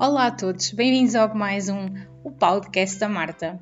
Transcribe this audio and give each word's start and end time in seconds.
Olá 0.00 0.28
a 0.28 0.30
todos, 0.30 0.72
bem-vindos 0.72 1.14
ao 1.14 1.34
mais 1.34 1.68
um 1.68 1.90
o 2.24 2.30
podcast 2.30 2.98
da 2.98 3.06
Marta. 3.06 3.60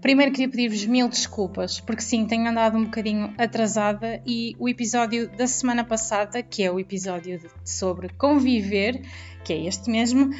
Primeiro 0.00 0.32
queria 0.32 0.48
pedir-vos 0.48 0.84
mil 0.84 1.08
desculpas, 1.08 1.78
porque 1.78 2.02
sim, 2.02 2.26
tenho 2.26 2.48
andado 2.48 2.76
um 2.76 2.86
bocadinho 2.86 3.32
atrasada 3.38 4.20
e 4.26 4.56
o 4.58 4.68
episódio 4.68 5.30
da 5.36 5.46
semana 5.46 5.84
passada, 5.84 6.42
que 6.42 6.64
é 6.64 6.72
o 6.72 6.80
episódio 6.80 7.40
sobre 7.64 8.08
conviver, 8.08 9.00
que 9.44 9.52
é 9.52 9.64
este 9.64 9.88
mesmo, 9.88 10.30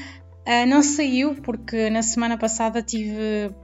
ah, 0.45 0.66
não 0.66 0.82
saiu 0.82 1.37
porque 1.37 1.88
na 1.90 2.03
semana 2.03 2.37
passada 2.37 2.83
tive 2.83 3.54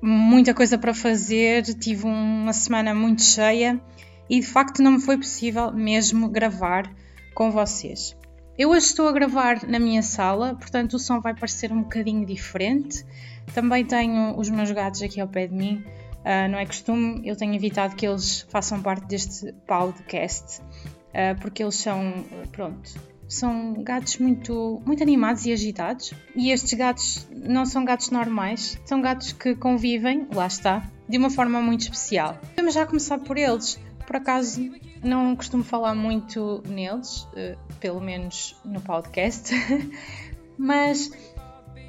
muita 0.00 0.54
coisa 0.54 0.78
para 0.78 0.94
fazer, 0.94 1.64
tive 1.74 2.06
uma 2.06 2.52
semana 2.52 2.94
muito 2.94 3.22
cheia 3.22 3.80
e 4.28 4.38
de 4.38 4.46
facto 4.46 4.80
não 4.80 4.92
me 4.92 5.00
foi 5.00 5.16
possível 5.16 5.72
mesmo 5.72 6.28
gravar 6.28 6.88
com 7.34 7.50
vocês. 7.50 8.19
Eu 8.60 8.68
hoje 8.72 8.84
estou 8.84 9.08
a 9.08 9.12
gravar 9.12 9.66
na 9.66 9.78
minha 9.78 10.02
sala, 10.02 10.54
portanto 10.54 10.92
o 10.92 10.98
som 10.98 11.18
vai 11.18 11.32
parecer 11.32 11.72
um 11.72 11.80
bocadinho 11.80 12.26
diferente. 12.26 13.06
Também 13.54 13.86
tenho 13.86 14.38
os 14.38 14.50
meus 14.50 14.70
gatos 14.70 15.00
aqui 15.00 15.18
ao 15.18 15.26
pé 15.26 15.46
de 15.46 15.54
mim. 15.54 15.82
Uh, 16.18 16.46
não 16.50 16.58
é 16.58 16.66
costume, 16.66 17.26
eu 17.26 17.34
tenho 17.34 17.54
evitado 17.54 17.96
que 17.96 18.06
eles 18.06 18.42
façam 18.50 18.82
parte 18.82 19.06
deste 19.06 19.50
podcast, 19.66 20.60
uh, 20.60 21.40
porque 21.40 21.62
eles 21.62 21.76
são, 21.76 22.22
pronto, 22.52 23.00
são 23.26 23.82
gatos 23.82 24.18
muito, 24.18 24.82
muito 24.84 25.02
animados 25.02 25.46
e 25.46 25.54
agitados. 25.54 26.12
E 26.36 26.50
estes 26.50 26.74
gatos 26.74 27.26
não 27.30 27.64
são 27.64 27.82
gatos 27.82 28.10
normais, 28.10 28.78
são 28.84 29.00
gatos 29.00 29.32
que 29.32 29.54
convivem, 29.54 30.28
lá 30.34 30.46
está, 30.46 30.86
de 31.08 31.16
uma 31.16 31.30
forma 31.30 31.62
muito 31.62 31.80
especial. 31.80 32.38
Vamos 32.58 32.74
já 32.74 32.84
começar 32.84 33.20
por 33.20 33.38
eles. 33.38 33.80
Por 34.10 34.16
acaso, 34.16 34.60
não 35.04 35.36
costumo 35.36 35.62
falar 35.62 35.94
muito 35.94 36.64
neles, 36.66 37.28
uh, 37.32 37.56
pelo 37.78 38.00
menos 38.00 38.56
no 38.64 38.80
podcast, 38.80 39.54
mas 40.58 41.12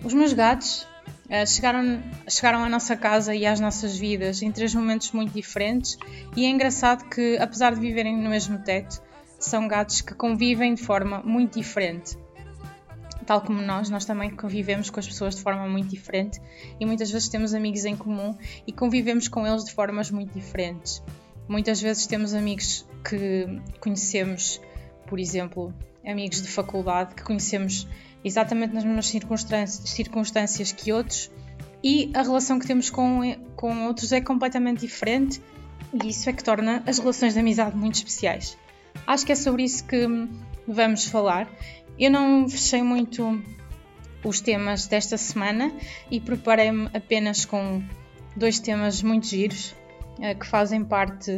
os 0.03 0.13
meus 0.13 0.31
gatos 0.31 0.87
uh, 1.25 1.47
chegaram, 1.47 1.99
chegaram 2.29 2.63
à 2.63 2.69
nossa 2.69 2.95
casa 2.95 3.33
e 3.33 3.43
às 3.43 3.59
nossas 3.59 3.97
vidas 3.97 4.43
em 4.43 4.51
três 4.51 4.75
momentos 4.75 5.13
muito 5.13 5.33
diferentes 5.33 5.97
e 6.35 6.45
é 6.45 6.49
engraçado 6.49 7.09
que, 7.09 7.39
apesar 7.39 7.73
de 7.73 7.79
viverem 7.79 8.15
no 8.15 8.29
mesmo 8.29 8.59
teto, 8.59 9.01
são 9.39 9.67
gatos 9.67 10.01
que 10.01 10.13
convivem 10.13 10.75
de 10.75 10.83
forma 10.83 11.23
muito 11.23 11.57
diferente. 11.57 12.15
Tal 13.25 13.41
como 13.41 13.63
nós, 13.63 13.89
nós 13.89 14.05
também 14.05 14.29
convivemos 14.29 14.91
com 14.91 14.99
as 14.99 15.07
pessoas 15.07 15.37
de 15.37 15.41
forma 15.41 15.67
muito 15.67 15.89
diferente 15.89 16.39
e 16.79 16.85
muitas 16.85 17.09
vezes 17.09 17.29
temos 17.29 17.55
amigos 17.55 17.83
em 17.83 17.97
comum 17.97 18.37
e 18.67 18.71
convivemos 18.71 19.27
com 19.27 19.47
eles 19.47 19.65
de 19.65 19.73
formas 19.73 20.11
muito 20.11 20.31
diferentes. 20.31 21.01
Muitas 21.47 21.81
vezes 21.81 22.07
temos 22.07 22.33
amigos 22.33 22.85
que 23.07 23.61
conhecemos, 23.79 24.61
por 25.07 25.19
exemplo, 25.19 25.73
amigos 26.05 26.41
de 26.41 26.47
faculdade 26.47 27.15
que 27.15 27.23
conhecemos 27.23 27.87
exatamente 28.23 28.73
nas 28.73 28.83
mesmas 28.83 29.07
circunstâncias, 29.07 29.89
circunstâncias 29.89 30.71
que 30.71 30.91
outros 30.91 31.31
e 31.83 32.11
a 32.13 32.21
relação 32.21 32.59
que 32.59 32.67
temos 32.67 32.89
com, 32.89 33.21
com 33.55 33.87
outros 33.87 34.11
é 34.11 34.21
completamente 34.21 34.81
diferente 34.81 35.41
e 35.93 36.09
isso 36.09 36.29
é 36.29 36.33
que 36.33 36.43
torna 36.43 36.83
as 36.85 36.99
relações 36.99 37.33
de 37.33 37.39
amizade 37.39 37.75
muito 37.75 37.95
especiais. 37.95 38.57
Acho 39.07 39.25
que 39.25 39.31
é 39.31 39.35
sobre 39.35 39.63
isso 39.63 39.85
que 39.85 40.07
vamos 40.67 41.05
falar. 41.05 41.49
Eu 41.97 42.11
não 42.11 42.47
fechei 42.47 42.83
muito 42.83 43.41
os 44.23 44.39
temas 44.39 44.87
desta 44.87 45.17
semana 45.17 45.71
e 46.09 46.19
preparei-me 46.19 46.89
apenas 46.93 47.45
com 47.45 47.83
dois 48.35 48.59
temas 48.59 49.01
muito 49.01 49.27
giros 49.27 49.75
que 50.39 50.45
fazem 50.45 50.83
parte 50.83 51.31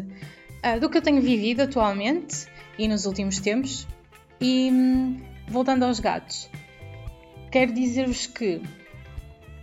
uh, 0.63 0.79
do 0.79 0.89
que 0.89 0.97
eu 0.97 1.01
tenho 1.01 1.21
vivido 1.21 1.61
atualmente 1.61 2.45
e 2.77 2.87
nos 2.87 3.05
últimos 3.05 3.39
tempos. 3.39 3.87
E 4.39 4.69
um, 4.71 5.21
voltando 5.47 5.83
aos 5.83 5.99
gatos, 5.99 6.49
quero 7.51 7.73
dizer-vos 7.73 8.27
que 8.27 8.61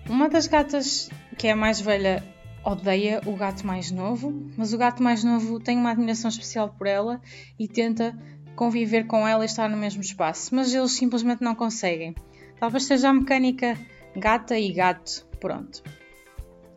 uma 0.09 0.29
das 0.29 0.47
gatas, 0.47 1.11
que 1.37 1.49
é 1.49 1.53
a 1.53 1.57
mais 1.57 1.81
velha, 1.81 2.25
odeia 2.65 3.21
o 3.27 3.37
gato 3.37 3.67
mais 3.67 3.91
novo, 3.91 4.33
mas 4.57 4.73
o 4.73 4.79
gato 4.79 5.03
mais 5.03 5.25
novo 5.25 5.59
tem 5.61 5.77
uma 5.77 5.91
admiração 5.91 6.29
especial 6.29 6.69
por 6.71 6.87
ela 6.87 7.21
e 7.59 7.67
tenta 7.67 8.17
conviver 8.55 9.07
com 9.07 9.27
ela 9.27 9.45
e 9.45 9.47
estar 9.47 9.69
no 9.69 9.77
mesmo 9.77 10.03
espaço, 10.03 10.55
mas 10.55 10.75
eles 10.75 10.93
simplesmente 10.93 11.43
não 11.43 11.55
conseguem. 11.55 12.15
Talvez 12.59 12.85
seja 12.85 13.09
a 13.09 13.13
mecânica 13.13 13.79
gata 14.15 14.59
e 14.59 14.73
gato, 14.73 15.27
pronto. 15.41 15.83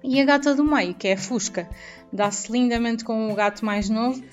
E 0.03 0.19
a 0.21 0.25
gata 0.25 0.53
do 0.53 0.63
meio, 0.63 0.93
que 0.93 1.07
é 1.07 1.13
a 1.13 1.17
Fusca, 1.17 1.69
dá-se 2.13 2.51
lindamente 2.51 3.03
com 3.03 3.31
o 3.31 3.35
gato 3.35 3.65
mais 3.65 3.89
novo, 3.89 4.23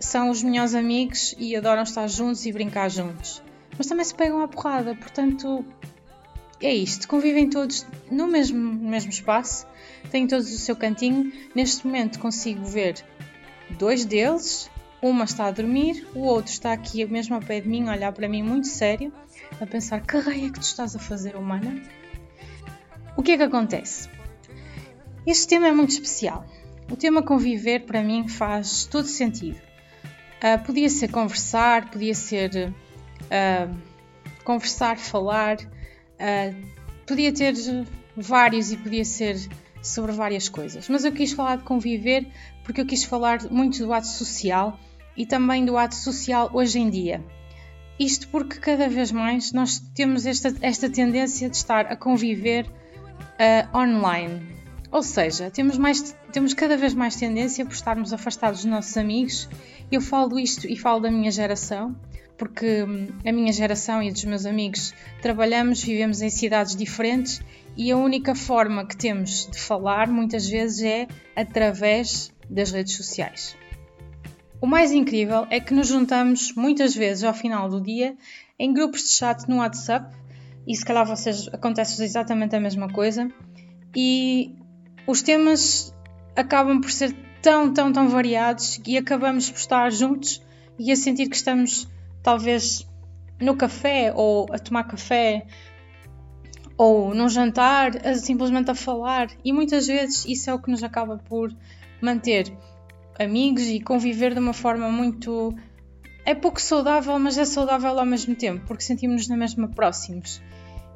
são 0.00 0.30
os 0.30 0.42
melhores 0.42 0.74
amigos 0.74 1.34
e 1.38 1.54
adoram 1.54 1.84
estar 1.84 2.08
juntos 2.08 2.44
e 2.44 2.52
brincar 2.52 2.90
juntos. 2.90 3.40
Mas 3.78 3.86
também 3.86 4.04
se 4.04 4.14
pegam 4.14 4.42
à 4.42 4.48
porrada, 4.48 4.94
portanto 4.96 5.64
é 6.60 6.74
isto. 6.74 7.06
Convivem 7.06 7.48
todos 7.48 7.86
no 8.10 8.26
mesmo, 8.26 8.58
no 8.58 8.90
mesmo 8.90 9.10
espaço, 9.10 9.66
têm 10.10 10.26
todos 10.26 10.52
o 10.52 10.58
seu 10.58 10.74
cantinho. 10.74 11.32
Neste 11.54 11.86
momento 11.86 12.18
consigo 12.18 12.64
ver 12.64 13.02
dois 13.78 14.04
deles. 14.04 14.68
Uma 15.02 15.24
está 15.24 15.46
a 15.46 15.50
dormir, 15.50 16.06
o 16.14 16.20
outro 16.20 16.52
está 16.52 16.74
aqui 16.74 17.02
mesmo 17.06 17.34
ao 17.34 17.40
pé 17.40 17.58
de 17.58 17.66
mim, 17.66 17.88
a 17.88 17.92
olhar 17.92 18.12
para 18.12 18.28
mim 18.28 18.42
muito 18.42 18.66
sério, 18.66 19.10
a 19.58 19.64
pensar: 19.64 20.02
que 20.02 20.18
raio 20.18 20.48
é 20.48 20.50
que 20.50 20.60
tu 20.60 20.62
estás 20.62 20.94
a 20.94 20.98
fazer, 20.98 21.36
humana? 21.36 21.82
O 23.16 23.22
que 23.22 23.32
é 23.32 23.36
que 23.38 23.42
acontece? 23.42 24.10
Este 25.26 25.48
tema 25.48 25.68
é 25.68 25.72
muito 25.72 25.92
especial. 25.92 26.44
O 26.90 26.96
tema 26.96 27.22
conviver 27.22 27.86
para 27.86 28.02
mim 28.02 28.26
faz 28.26 28.84
todo 28.84 29.06
sentido. 29.06 29.56
Uh, 30.42 30.62
podia 30.64 30.88
ser 30.88 31.08
conversar, 31.08 31.88
podia 31.88 32.14
ser 32.14 32.50
uh, 32.66 33.76
conversar, 34.42 34.98
falar, 34.98 35.56
uh, 35.58 36.66
podia 37.06 37.32
ter 37.32 37.54
vários 38.16 38.72
e 38.72 38.76
podia 38.76 39.04
ser 39.04 39.36
sobre 39.80 40.10
várias 40.10 40.48
coisas. 40.48 40.88
Mas 40.88 41.04
eu 41.04 41.12
quis 41.12 41.32
falar 41.32 41.58
de 41.58 41.62
conviver 41.62 42.26
porque 42.64 42.80
eu 42.80 42.86
quis 42.86 43.04
falar 43.04 43.48
muito 43.50 43.84
do 43.84 43.92
ato 43.92 44.08
social 44.08 44.78
e 45.16 45.24
também 45.24 45.64
do 45.64 45.76
ato 45.78 45.94
social 45.94 46.50
hoje 46.52 46.80
em 46.80 46.90
dia. 46.90 47.24
Isto 47.98 48.28
porque 48.28 48.58
cada 48.58 48.88
vez 48.88 49.12
mais 49.12 49.52
nós 49.52 49.78
temos 49.94 50.26
esta, 50.26 50.52
esta 50.60 50.90
tendência 50.90 51.48
de 51.48 51.56
estar 51.56 51.86
a 51.86 51.94
conviver 51.94 52.66
online 53.74 54.59
ou 54.90 55.02
seja, 55.02 55.50
temos, 55.50 55.78
mais, 55.78 56.16
temos 56.32 56.52
cada 56.52 56.76
vez 56.76 56.94
mais 56.94 57.14
tendência 57.14 57.64
por 57.64 57.72
estarmos 57.74 58.12
afastados 58.12 58.62
dos 58.62 58.70
nossos 58.70 58.96
amigos. 58.96 59.48
Eu 59.90 60.00
falo 60.00 60.38
isto 60.38 60.66
e 60.66 60.76
falo 60.76 61.00
da 61.00 61.10
minha 61.10 61.30
geração, 61.30 61.94
porque 62.36 62.82
hum, 62.82 63.08
a 63.24 63.30
minha 63.30 63.52
geração 63.52 64.02
e 64.02 64.10
dos 64.10 64.24
meus 64.24 64.46
amigos 64.46 64.92
trabalhamos, 65.22 65.82
vivemos 65.82 66.22
em 66.22 66.30
cidades 66.30 66.74
diferentes 66.74 67.40
e 67.76 67.92
a 67.92 67.96
única 67.96 68.34
forma 68.34 68.84
que 68.84 68.96
temos 68.96 69.48
de 69.50 69.60
falar 69.60 70.08
muitas 70.08 70.48
vezes 70.48 70.82
é 70.82 71.08
através 71.36 72.32
das 72.48 72.72
redes 72.72 72.96
sociais. 72.96 73.56
O 74.60 74.66
mais 74.66 74.90
incrível 74.90 75.46
é 75.50 75.60
que 75.60 75.72
nos 75.72 75.86
juntamos 75.88 76.52
muitas 76.54 76.94
vezes 76.94 77.24
ao 77.24 77.32
final 77.32 77.68
do 77.68 77.80
dia 77.80 78.16
em 78.58 78.72
grupos 78.74 79.02
de 79.02 79.10
chat 79.10 79.48
no 79.48 79.58
WhatsApp 79.58 80.14
e 80.66 80.74
se 80.74 80.84
calhar 80.84 81.06
vocês 81.06 81.48
acontece 81.48 82.02
exatamente 82.02 82.56
a 82.56 82.60
mesma 82.60 82.88
coisa 82.88 83.30
e 83.96 84.54
os 85.06 85.22
temas 85.22 85.94
acabam 86.36 86.80
por 86.80 86.90
ser 86.90 87.14
tão, 87.42 87.72
tão, 87.72 87.92
tão 87.92 88.08
variados 88.08 88.80
e 88.86 88.96
acabamos 88.96 89.50
por 89.50 89.58
estar 89.58 89.90
juntos 89.90 90.42
e 90.78 90.92
a 90.92 90.96
sentir 90.96 91.28
que 91.28 91.36
estamos 91.36 91.88
talvez 92.22 92.86
no 93.40 93.56
café 93.56 94.12
ou 94.14 94.46
a 94.52 94.58
tomar 94.58 94.84
café 94.84 95.46
ou 96.76 97.14
num 97.14 97.28
jantar, 97.28 98.06
a, 98.06 98.14
simplesmente 98.14 98.70
a 98.70 98.74
falar. 98.74 99.28
E 99.44 99.52
muitas 99.52 99.86
vezes 99.86 100.24
isso 100.26 100.48
é 100.48 100.54
o 100.54 100.58
que 100.58 100.70
nos 100.70 100.82
acaba 100.82 101.18
por 101.18 101.54
manter 102.00 102.50
amigos 103.18 103.64
e 103.64 103.80
conviver 103.80 104.32
de 104.32 104.40
uma 104.40 104.54
forma 104.54 104.90
muito. 104.90 105.54
É 106.24 106.34
pouco 106.34 106.60
saudável, 106.60 107.18
mas 107.18 107.36
é 107.36 107.44
saudável 107.44 107.98
ao 107.98 108.06
mesmo 108.06 108.34
tempo, 108.34 108.64
porque 108.66 108.82
sentimos-nos 108.82 109.28
na 109.28 109.36
mesma 109.36 109.68
próximos. 109.68 110.40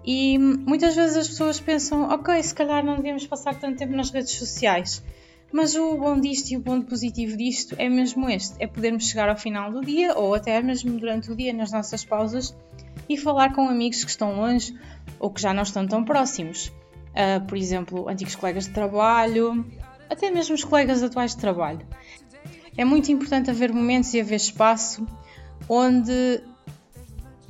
E 0.04 0.38
muitas 0.38 0.94
vezes 0.94 1.16
as 1.16 1.28
pessoas 1.28 1.60
pensam, 1.60 2.02
ok, 2.10 2.42
se 2.42 2.54
calhar 2.54 2.84
não 2.84 2.96
devemos 2.96 3.26
passar 3.26 3.54
tanto 3.58 3.78
tempo 3.78 3.96
nas 3.96 4.10
redes 4.10 4.32
sociais. 4.32 5.02
Mas 5.50 5.74
o 5.76 5.96
bom 5.96 6.20
disto 6.20 6.50
e 6.50 6.56
o 6.56 6.60
ponto 6.60 6.86
positivo 6.86 7.36
disto 7.36 7.76
é 7.78 7.88
mesmo 7.88 8.28
este: 8.28 8.54
é 8.58 8.66
podermos 8.66 9.08
chegar 9.08 9.28
ao 9.28 9.36
final 9.36 9.70
do 9.70 9.80
dia 9.80 10.12
ou 10.18 10.34
até 10.34 10.60
mesmo 10.60 10.98
durante 10.98 11.30
o 11.30 11.36
dia 11.36 11.52
nas 11.52 11.70
nossas 11.70 12.04
pausas 12.04 12.54
e 13.08 13.16
falar 13.16 13.54
com 13.54 13.68
amigos 13.68 14.02
que 14.02 14.10
estão 14.10 14.34
longe 14.34 14.76
ou 15.18 15.30
que 15.30 15.40
já 15.40 15.54
não 15.54 15.62
estão 15.62 15.86
tão 15.86 16.04
próximos. 16.04 16.72
Uh, 17.10 17.46
por 17.46 17.56
exemplo, 17.56 18.08
antigos 18.08 18.34
colegas 18.34 18.64
de 18.64 18.70
trabalho, 18.72 19.64
até 20.10 20.30
mesmo 20.30 20.54
os 20.54 20.64
colegas 20.64 21.02
atuais 21.02 21.30
de 21.30 21.40
trabalho. 21.40 21.86
É 22.76 22.84
muito 22.84 23.12
importante 23.12 23.48
haver 23.48 23.72
momentos 23.72 24.12
e 24.12 24.20
haver 24.20 24.36
espaço 24.36 25.06
onde 25.68 26.42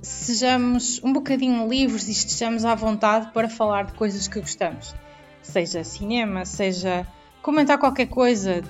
sejamos 0.04 1.00
um 1.02 1.12
bocadinho 1.12 1.66
livres 1.68 2.08
e 2.08 2.12
estejamos 2.12 2.64
à 2.64 2.74
vontade 2.74 3.32
para 3.32 3.48
falar 3.48 3.86
de 3.86 3.94
coisas 3.94 4.28
que 4.28 4.38
gostamos. 4.38 4.94
Seja 5.42 5.82
cinema, 5.82 6.44
seja 6.44 7.06
comentar 7.42 7.78
qualquer 7.78 8.06
coisa. 8.06 8.62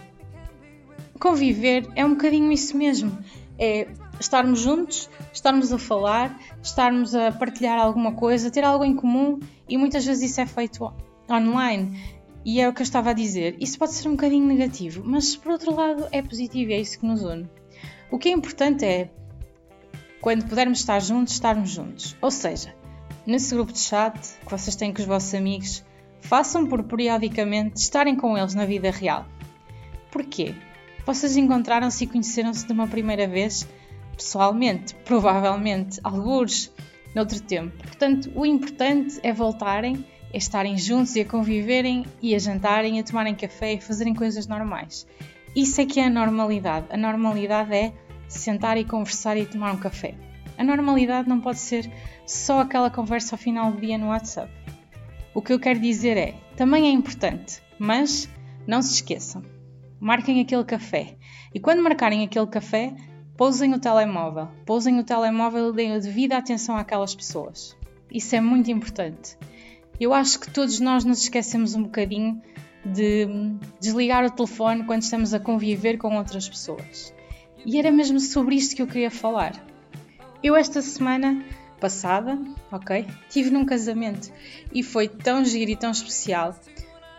Conviver 1.19 1.89
é 1.95 2.05
um 2.05 2.11
bocadinho 2.11 2.51
isso 2.53 2.77
mesmo. 2.77 3.19
É 3.59 3.89
estarmos 4.19 4.61
juntos, 4.61 5.11
estarmos 5.33 5.73
a 5.73 5.79
falar, 5.79 6.39
estarmos 6.63 7.15
a 7.15 7.33
partilhar 7.33 7.79
alguma 7.79 8.13
coisa, 8.13 8.51
ter 8.51 8.65
algo 8.65 8.85
em 8.85 8.95
comum 8.95 9.41
e 9.69 9.77
muitas 9.77 10.05
vezes 10.05 10.31
isso 10.31 10.41
é 10.41 10.47
feito 10.47 10.93
online. 11.31 12.15
E 12.45 12.61
é 12.61 12.69
o 12.69 12.73
que 12.73 12.83
eu 12.83 12.85
estava 12.85 13.11
a 13.11 13.15
dizer. 13.15 13.57
Isso 13.59 13.79
pode 13.79 13.93
ser 13.93 14.07
um 14.07 14.13
bocadinho 14.13 14.47
negativo, 14.47 15.03
mas 15.05 15.35
por 15.35 15.53
outro 15.53 15.75
lado 15.75 16.07
é 16.13 16.23
positivo 16.23 16.71
e 16.71 16.75
é 16.75 16.81
isso 16.81 16.99
que 17.01 17.07
nos 17.07 17.25
une. 17.25 17.49
O 18.11 18.19
que 18.19 18.29
é 18.29 18.33
importante 18.33 18.85
é, 18.85 19.11
quando 20.25 20.47
pudermos 20.47 20.79
estar 20.79 21.01
juntos, 21.01 21.35
estarmos 21.35 21.69
juntos. 21.69 22.17
Ou 22.23 22.31
seja, 22.31 22.75
nesse 23.27 23.55
grupo 23.55 23.75
de 23.75 23.79
chat 23.79 24.19
que 24.41 24.51
vocês 24.51 24.75
têm 24.75 24.91
com 24.91 25.03
os 25.03 25.07
vossos 25.07 25.35
amigos, 25.35 25.85
façam 26.23 26.67
por 26.67 26.83
periodicamente 26.83 27.77
estarem 27.77 28.17
com 28.17 28.35
eles 28.35 28.55
na 28.55 28.65
vida 28.65 28.91
real. 28.91 29.27
Porquê? 30.11 30.55
Vocês 31.05 31.37
encontraram-se 31.37 32.05
e 32.05 32.07
conheceram-se 32.07 32.67
de 32.67 32.73
uma 32.73 32.89
primeira 32.89 33.29
vez 33.29 33.69
pessoalmente, 34.17 34.95
provavelmente, 35.05 36.01
alguns 36.03 36.73
noutro 37.15 37.39
tempo. 37.43 37.77
Portanto, 37.77 38.33
o 38.35 38.47
importante 38.47 39.21
é 39.23 39.31
voltarem, 39.31 40.07
é 40.33 40.39
estarem 40.39 40.79
juntos 40.79 41.15
e 41.17 41.21
a 41.21 41.27
conviverem 41.27 42.07
e 42.23 42.35
a 42.35 42.39
jantarem, 42.39 42.99
a 42.99 43.03
tomarem 43.03 43.35
café 43.35 43.75
e 43.75 43.81
fazerem 43.83 44.15
coisas 44.15 44.47
normais. 44.47 45.07
Isso 45.55 45.83
é 45.83 45.85
que 45.85 46.01
é 46.01 46.07
a 46.07 46.11
normalidade. 46.11 46.87
A 46.89 46.97
normalidade 46.97 47.75
é 47.75 47.93
sentar 48.29 48.77
e 48.77 48.85
conversar 48.85 49.37
e 49.37 49.47
tomar 49.47 49.73
um 49.73 49.79
café. 49.79 50.15
A 50.57 50.65
normalidade 50.65 51.29
não 51.29 51.41
pode 51.41 51.59
ser 51.59 51.91
só 52.27 52.61
aquela 52.61 52.91
conversa 52.91 53.35
ao 53.35 53.39
final 53.39 53.73
do 53.73 53.81
dia 53.81 53.99
no 53.99 54.09
WhatsApp. 54.09 54.51
O 55.35 55.43
que 55.43 55.53
eu 55.53 55.59
quero 55.59 55.81
dizer 55.81 56.17
é, 56.17 56.35
também 56.57 56.87
é 56.87 56.91
importante, 56.91 57.61
mas 57.79 58.29
não 58.67 58.81
se 58.81 58.95
esqueçam. 58.95 59.43
Marquem 59.99 60.41
aquele 60.41 60.65
café. 60.65 61.17
E 61.53 61.59
quando 61.59 61.83
marcarem 61.83 62.25
aquele 62.25 62.47
café, 62.47 62.95
pousem 63.37 63.73
o 63.75 63.81
telemóvel. 63.81 64.49
Pousem 64.65 64.99
o 64.99 65.05
telemóvel 65.05 65.71
e 65.71 65.73
deem 65.73 65.93
a 65.93 65.99
devida 65.99 66.37
atenção 66.37 66.77
àquelas 66.77 67.15
pessoas. 67.15 67.77
Isso 68.11 68.37
é 68.37 68.41
muito 68.41 68.71
importante. 68.71 69.37
Eu 69.99 70.13
acho 70.13 70.41
que 70.41 70.51
todos 70.51 70.81
nós 70.81 71.05
nos 71.05 71.23
esquecemos 71.23 71.75
um 71.75 71.85
bocadinho 71.85 72.41
de 72.85 73.27
desligar 73.81 74.25
o 74.25 74.31
telefone 74.31 74.85
quando 74.85 75.03
estamos 75.03 75.33
a 75.33 75.41
conviver 75.41 75.97
com 75.97 76.17
outras 76.17 76.49
pessoas. 76.49 77.14
E 77.65 77.79
era 77.79 77.91
mesmo 77.91 78.21
sobre 78.21 78.57
isto 78.57 78.77
que 78.77 78.83
eu 78.83 78.87
queria 78.87 79.11
falar. 79.11 79.53
Eu 80.43 80.55
esta 80.55 80.83
semana 80.83 81.45
passada, 81.81 82.39
ok, 82.71 83.07
tive 83.31 83.51
num 83.51 83.65
casamento 83.65 84.31
e 84.73 84.83
foi 84.83 85.09
tão 85.09 85.45
giro 85.45 85.71
e 85.71 85.77
tão 85.77 85.91
especial. 85.91 86.51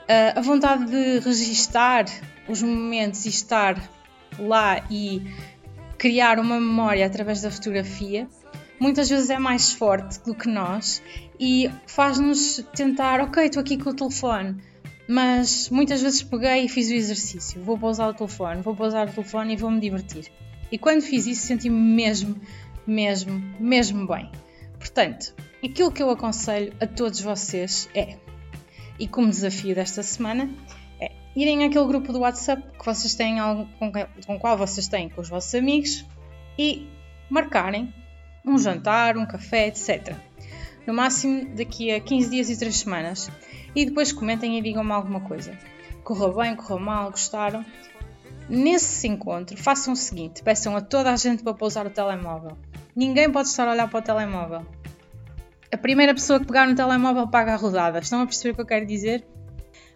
Uh, 0.03 0.38
a 0.38 0.42
vontade 0.42 0.86
de 0.86 1.19
registar 1.19 2.06
os 2.47 2.62
momentos 2.62 3.25
e 3.25 3.30
estar 3.30 3.89
lá 4.38 4.86
e 4.89 5.24
criar 5.97 6.39
uma 6.39 6.59
memória 6.59 7.06
através 7.06 7.42
da 7.42 7.50
fotografia 7.50 8.27
muitas 8.80 9.09
vezes 9.09 9.30
é 9.30 9.39
mais 9.39 9.71
forte 9.71 10.19
do 10.19 10.36
que 10.36 10.47
nós 10.47 11.01
e 11.39 11.69
faz-nos 11.88 12.63
tentar, 12.75 13.21
ok, 13.21 13.45
estou 13.45 13.62
aqui 13.62 13.77
com 13.77 13.89
o 13.89 13.94
telefone, 13.94 14.62
mas 15.07 15.69
muitas 15.69 16.02
vezes 16.02 16.24
peguei 16.24 16.66
e 16.66 16.69
fiz 16.69 16.90
o 16.90 16.94
exercício. 16.94 17.62
Vou 17.62 17.78
pousar 17.78 18.10
o 18.10 18.13
telefone, 18.13 18.62
vou 18.62 18.75
pousar 18.75 19.07
o 19.07 19.12
telefone 19.12 19.54
e 19.54 19.57
vou-me 19.57 19.80
divertir. 19.80 20.31
E 20.72 20.78
quando 20.78 21.02
fiz 21.02 21.28
isso, 21.28 21.46
senti-me 21.46 21.80
mesmo, 21.80 22.36
mesmo, 22.88 23.42
mesmo 23.60 24.07
bem. 24.07 24.31
Portanto, 24.80 25.34
aquilo 25.63 25.92
que 25.92 26.02
eu 26.02 26.10
aconselho 26.10 26.74
a 26.80 26.88
todos 26.88 27.22
vocês 27.22 27.90
é, 27.94 28.18
e 29.00 29.07
como 29.07 29.30
desafio 29.30 29.75
desta 29.75 30.02
semana, 30.02 30.50
é 31.00 31.12
irem 31.36 31.63
àquele 31.66 31.86
grupo 31.86 32.12
do 32.12 32.19
WhatsApp 32.19 32.63
que 32.78 32.86
vocês 32.86 33.13
têm 33.16 33.38
com, 33.80 33.92
com 34.25 34.40
qual 34.40 34.57
vocês 34.57 34.88
têm 34.88 35.10
com 35.10 35.22
os 35.22 35.30
vossos 35.30 35.54
amigos 35.54 36.06
e 36.57 36.88
marcarem 37.30 37.94
um 38.46 38.57
jantar, 38.57 39.18
um 39.18 39.25
café, 39.25 39.68
etc. 39.68 40.16
No 40.85 40.93
máximo 40.93 41.55
daqui 41.55 41.91
a 41.91 41.99
15 41.99 42.29
dias 42.29 42.49
e 42.49 42.57
3 42.57 42.75
semanas 42.75 43.29
e 43.75 43.85
depois 43.85 44.11
comentem 44.11 44.57
e 44.57 44.61
digam-me 44.61 44.91
alguma 44.91 45.19
coisa. 45.19 45.57
Correu 46.03 46.35
bem, 46.35 46.55
correu 46.55 46.79
mal, 46.79 47.09
gostaram? 47.09 47.65
Nesse 48.47 49.07
encontro, 49.07 49.57
façam 49.57 49.93
o 49.93 49.95
seguinte: 49.95 50.43
peçam 50.43 50.75
a 50.75 50.81
toda 50.81 51.11
a 51.11 51.15
gente 51.15 51.43
para 51.43 51.53
pousar 51.53 51.87
o 51.87 51.89
telemóvel. 51.89 52.57
Ninguém 52.95 53.29
pode 53.31 53.47
estar 53.47 53.67
a 53.67 53.71
olhar 53.71 53.89
para 53.89 53.99
o 53.99 54.01
telemóvel. 54.01 54.65
A 55.71 55.77
primeira 55.77 56.13
pessoa 56.13 56.39
que 56.39 56.45
pegar 56.45 56.67
no 56.67 56.75
telemóvel 56.75 57.27
paga 57.27 57.53
a 57.53 57.57
rodada. 57.57 57.99
Estão 57.99 58.21
a 58.21 58.25
perceber 58.25 58.51
o 58.51 58.55
que 58.55 58.61
eu 58.61 58.65
quero 58.65 58.85
dizer? 58.85 59.25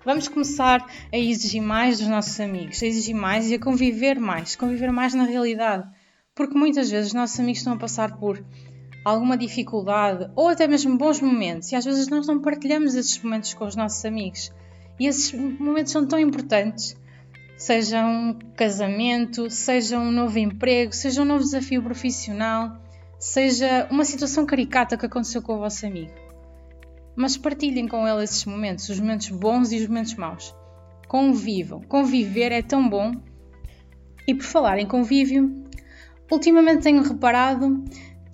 Vamos 0.03 0.27
começar 0.27 0.85
a 1.13 1.17
exigir 1.17 1.61
mais 1.61 1.99
dos 1.99 2.07
nossos 2.07 2.39
amigos, 2.39 2.81
a 2.81 2.85
exigir 2.85 3.15
mais 3.15 3.51
e 3.51 3.55
a 3.55 3.59
conviver 3.59 4.19
mais, 4.19 4.55
conviver 4.55 4.91
mais 4.91 5.13
na 5.13 5.23
realidade. 5.23 5.87
Porque 6.33 6.57
muitas 6.57 6.89
vezes 6.89 7.09
os 7.09 7.13
nossos 7.13 7.39
amigos 7.39 7.59
estão 7.59 7.73
a 7.73 7.77
passar 7.77 8.17
por 8.17 8.43
alguma 9.09 9.37
dificuldade 9.37 10.29
ou 10.35 10.47
até 10.47 10.67
mesmo 10.67 10.97
bons 10.97 11.21
momentos 11.21 11.71
e 11.71 11.75
às 11.75 11.85
vezes 11.85 12.07
nós 12.07 12.27
não 12.27 12.41
partilhamos 12.41 12.95
esses 12.95 13.21
momentos 13.21 13.53
com 13.53 13.65
os 13.65 13.75
nossos 13.75 14.03
amigos. 14.05 14.51
E 14.99 15.07
esses 15.07 15.33
momentos 15.33 15.91
são 15.91 16.05
tão 16.05 16.19
importantes. 16.19 16.95
Seja 17.57 18.05
um 18.05 18.37
casamento, 18.55 19.49
seja 19.49 19.99
um 19.99 20.11
novo 20.11 20.37
emprego, 20.39 20.93
seja 20.93 21.21
um 21.21 21.25
novo 21.25 21.43
desafio 21.43 21.83
profissional, 21.83 22.77
seja 23.19 23.87
uma 23.91 24.05
situação 24.05 24.45
caricata 24.45 24.97
que 24.97 25.05
aconteceu 25.05 25.41
com 25.41 25.55
o 25.55 25.59
vosso 25.59 25.85
amigo. 25.85 26.13
Mas 27.15 27.35
partilhem 27.35 27.87
com 27.87 28.07
ele 28.07 28.23
esses 28.23 28.45
momentos, 28.45 28.87
os 28.87 28.99
momentos 28.99 29.29
bons 29.29 29.71
e 29.71 29.77
os 29.77 29.87
momentos 29.87 30.15
maus. 30.15 30.55
Convivam. 31.07 31.81
Conviver 31.81 32.51
é 32.51 32.61
tão 32.61 32.87
bom. 32.87 33.11
E 34.27 34.33
por 34.33 34.45
falar 34.45 34.79
em 34.79 34.85
convívio, 34.85 35.65
ultimamente 36.31 36.83
tenho 36.83 37.01
reparado 37.01 37.83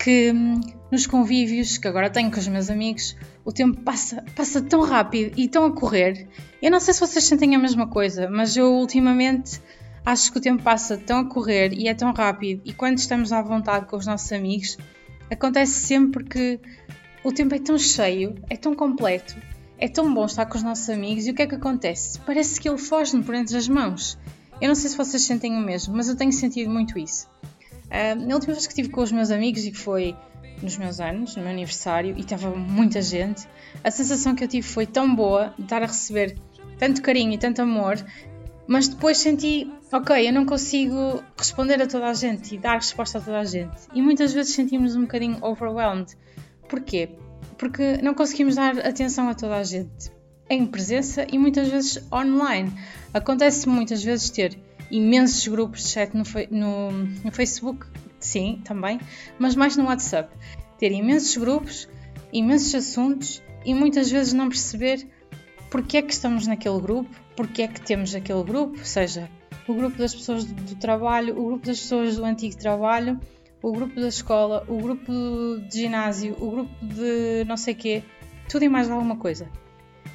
que 0.05 0.31
hum, 0.31 0.61
nos 0.91 1.07
convívios 1.07 1.79
que 1.79 1.87
agora 1.87 2.11
tenho 2.11 2.29
com 2.29 2.37
os 2.37 2.47
meus 2.47 2.69
amigos, 2.69 3.17
o 3.43 3.51
tempo 3.51 3.81
passa, 3.81 4.23
passa 4.35 4.61
tão 4.61 4.83
rápido 4.83 5.33
e 5.35 5.47
tão 5.47 5.65
a 5.65 5.71
correr. 5.71 6.27
Eu 6.61 6.69
não 6.69 6.79
sei 6.79 6.93
se 6.93 6.99
vocês 6.99 7.23
sentem 7.23 7.55
a 7.55 7.57
mesma 7.57 7.87
coisa, 7.87 8.29
mas 8.29 8.55
eu 8.55 8.71
ultimamente 8.71 9.59
acho 10.05 10.31
que 10.31 10.37
o 10.37 10.41
tempo 10.41 10.61
passa 10.61 10.95
tão 10.95 11.21
a 11.21 11.25
correr 11.25 11.73
e 11.73 11.87
é 11.87 11.95
tão 11.95 12.13
rápido. 12.13 12.61
E 12.63 12.71
quando 12.71 12.99
estamos 12.99 13.33
à 13.33 13.41
vontade 13.41 13.87
com 13.87 13.97
os 13.97 14.05
nossos 14.05 14.31
amigos, 14.31 14.77
acontece 15.31 15.73
sempre 15.73 16.23
que 16.23 16.59
o 17.23 17.31
tempo 17.31 17.55
é 17.55 17.59
tão 17.59 17.75
cheio, 17.75 18.35
é 18.47 18.55
tão 18.55 18.75
completo, 18.75 19.35
é 19.79 19.87
tão 19.87 20.13
bom 20.13 20.25
estar 20.27 20.45
com 20.45 20.55
os 20.55 20.61
nossos 20.61 20.87
amigos. 20.87 21.25
E 21.25 21.31
o 21.31 21.33
que 21.33 21.41
é 21.41 21.47
que 21.47 21.55
acontece? 21.55 22.19
Parece 22.19 22.61
que 22.61 22.69
ele 22.69 22.77
foge-me 22.77 23.23
por 23.23 23.33
entre 23.33 23.57
as 23.57 23.67
mãos. 23.67 24.19
Eu 24.61 24.67
não 24.67 24.75
sei 24.75 24.91
se 24.91 24.97
vocês 24.97 25.23
sentem 25.23 25.57
o 25.57 25.61
mesmo, 25.61 25.97
mas 25.97 26.07
eu 26.09 26.15
tenho 26.15 26.31
sentido 26.31 26.69
muito 26.69 26.99
isso. 26.99 27.27
Uh, 27.85 28.27
na 28.27 28.35
última 28.35 28.53
vez 28.53 28.65
que 28.65 28.73
estive 28.73 28.89
com 28.89 29.01
os 29.01 29.11
meus 29.11 29.31
amigos 29.31 29.65
e 29.65 29.71
que 29.71 29.77
foi 29.77 30.15
nos 30.61 30.77
meus 30.77 30.99
anos, 30.99 31.35
no 31.35 31.43
meu 31.43 31.51
aniversário, 31.51 32.15
e 32.17 32.21
estava 32.21 32.49
muita 32.49 33.01
gente, 33.01 33.47
a 33.83 33.91
sensação 33.91 34.35
que 34.35 34.43
eu 34.43 34.47
tive 34.47 34.67
foi 34.67 34.85
tão 34.85 35.13
boa 35.13 35.53
de 35.57 35.63
estar 35.63 35.83
a 35.83 35.85
receber 35.85 36.37
tanto 36.77 37.01
carinho 37.01 37.33
e 37.33 37.37
tanto 37.37 37.61
amor, 37.61 38.03
mas 38.67 38.87
depois 38.87 39.17
senti, 39.17 39.71
ok, 39.91 40.27
eu 40.27 40.33
não 40.33 40.45
consigo 40.45 41.23
responder 41.37 41.81
a 41.81 41.87
toda 41.87 42.07
a 42.07 42.13
gente 42.13 42.55
e 42.55 42.57
dar 42.57 42.75
resposta 42.75 43.19
a 43.19 43.21
toda 43.21 43.39
a 43.39 43.45
gente. 43.45 43.75
E 43.93 44.01
muitas 44.01 44.33
vezes 44.33 44.53
sentimos 44.53 44.95
um 44.95 45.01
bocadinho 45.01 45.37
overwhelmed. 45.41 46.17
Porquê? 46.67 47.09
Porque 47.57 47.97
não 48.01 48.13
conseguimos 48.13 48.55
dar 48.55 48.79
atenção 48.79 49.29
a 49.29 49.35
toda 49.35 49.57
a 49.57 49.63
gente 49.63 50.11
em 50.49 50.65
presença 50.65 51.25
e 51.31 51.37
muitas 51.37 51.67
vezes 51.67 52.03
online. 52.11 52.71
Acontece 53.13 53.67
muitas 53.67 54.03
vezes 54.03 54.29
ter 54.29 54.57
imensos 54.91 55.47
grupos 55.47 55.83
de 55.83 55.89
chat 55.89 56.13
no, 56.13 56.23
no, 56.51 56.91
no 57.23 57.31
Facebook, 57.31 57.85
sim, 58.19 58.61
também, 58.63 58.99
mas 59.39 59.55
mais 59.55 59.75
no 59.75 59.85
WhatsApp. 59.85 60.29
Ter 60.77 60.91
imensos 60.91 61.35
grupos, 61.37 61.87
imensos 62.31 62.75
assuntos 62.75 63.41
e 63.65 63.73
muitas 63.73 64.11
vezes 64.11 64.33
não 64.33 64.49
perceber 64.49 65.07
porque 65.69 65.97
é 65.97 66.01
que 66.01 66.13
estamos 66.13 66.47
naquele 66.47 66.79
grupo, 66.79 67.09
porque 67.35 67.63
é 67.63 67.67
que 67.67 67.81
temos 67.81 68.13
aquele 68.13 68.43
grupo, 68.43 68.77
seja 68.85 69.29
o 69.67 69.73
grupo 69.73 69.97
das 69.97 70.13
pessoas 70.13 70.45
do 70.45 70.75
trabalho, 70.75 71.37
o 71.39 71.47
grupo 71.47 71.65
das 71.65 71.79
pessoas 71.79 72.17
do 72.17 72.25
antigo 72.25 72.55
trabalho, 72.55 73.19
o 73.61 73.71
grupo 73.71 73.99
da 73.99 74.07
escola, 74.07 74.63
o 74.67 74.77
grupo 74.77 75.11
de 75.67 75.81
ginásio, 75.81 76.35
o 76.39 76.51
grupo 76.51 76.85
de 76.85 77.43
não 77.47 77.57
sei 77.57 77.73
quê, 77.73 78.03
tudo 78.47 78.63
e 78.63 78.69
mais 78.69 78.89
alguma 78.89 79.17
coisa. 79.17 79.49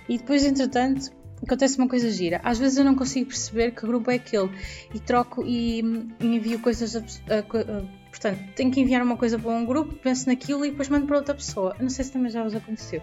E 0.08 0.18
depois, 0.18 0.44
entretanto, 0.44 1.10
acontece 1.42 1.78
uma 1.78 1.88
coisa 1.88 2.10
gira. 2.10 2.40
Às 2.44 2.58
vezes 2.58 2.78
eu 2.78 2.84
não 2.84 2.94
consigo 2.94 3.26
perceber 3.26 3.72
que 3.72 3.86
grupo 3.86 4.10
é 4.10 4.16
aquele 4.16 4.50
e 4.94 5.00
troco 5.00 5.44
e, 5.44 5.80
envio 6.20 6.58
coisas. 6.60 6.96
A, 6.96 7.00
a, 7.00 7.38
a, 7.38 7.82
portanto, 8.10 8.40
tenho 8.54 8.70
que 8.70 8.80
enviar 8.80 9.02
uma 9.02 9.16
coisa 9.16 9.38
para 9.38 9.50
um 9.50 9.64
grupo, 9.64 9.94
penso 9.94 10.28
naquilo 10.28 10.64
e 10.64 10.70
depois 10.70 10.88
mando 10.88 11.06
para 11.06 11.16
outra 11.16 11.34
pessoa. 11.34 11.76
Não 11.80 11.88
sei 11.88 12.04
se 12.04 12.12
também 12.12 12.30
já 12.30 12.42
vos 12.42 12.54
aconteceu. 12.54 13.02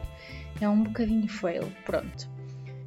É 0.60 0.68
um 0.68 0.84
bocadinho 0.84 1.28
fail. 1.28 1.72
Pronto. 1.86 2.30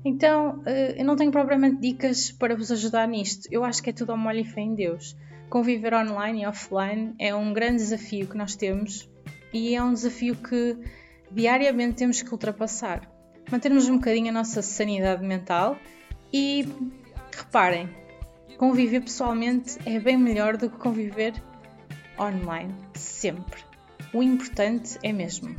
Então, 0.04 0.62
eh, 0.64 0.94
eu 0.98 1.04
não 1.04 1.14
tenho 1.14 1.30
propriamente 1.30 1.80
dicas 1.80 2.30
para 2.30 2.56
vos 2.56 2.70
ajudar 2.70 3.06
nisto. 3.06 3.48
Eu 3.50 3.64
acho 3.64 3.82
que 3.82 3.90
é 3.90 3.92
tudo 3.92 4.12
ao 4.12 4.18
molho 4.18 4.40
e 4.40 4.44
fé 4.44 4.60
em 4.60 4.74
Deus. 4.74 5.16
Conviver 5.50 5.92
online 5.94 6.42
e 6.42 6.46
offline 6.46 7.14
é 7.18 7.34
um 7.34 7.52
grande 7.52 7.78
desafio 7.78 8.26
que 8.26 8.36
nós 8.36 8.54
temos 8.54 9.10
e 9.52 9.74
é 9.74 9.82
um 9.82 9.92
desafio 9.92 10.36
que 10.36 10.78
diariamente 11.30 11.96
temos 11.96 12.22
que 12.22 12.30
ultrapassar 12.30 13.19
mantermos 13.50 13.88
um 13.88 13.96
bocadinho 13.96 14.30
a 14.30 14.32
nossa 14.32 14.62
sanidade 14.62 15.24
mental 15.24 15.76
e 16.32 16.68
reparem, 17.36 17.88
conviver 18.58 19.00
pessoalmente 19.00 19.78
é 19.86 19.98
bem 19.98 20.16
melhor 20.16 20.56
do 20.56 20.68
que 20.68 20.76
conviver 20.76 21.34
online, 22.18 22.74
sempre. 22.94 23.62
O 24.12 24.22
importante 24.22 24.98
é 25.02 25.12
mesmo 25.12 25.54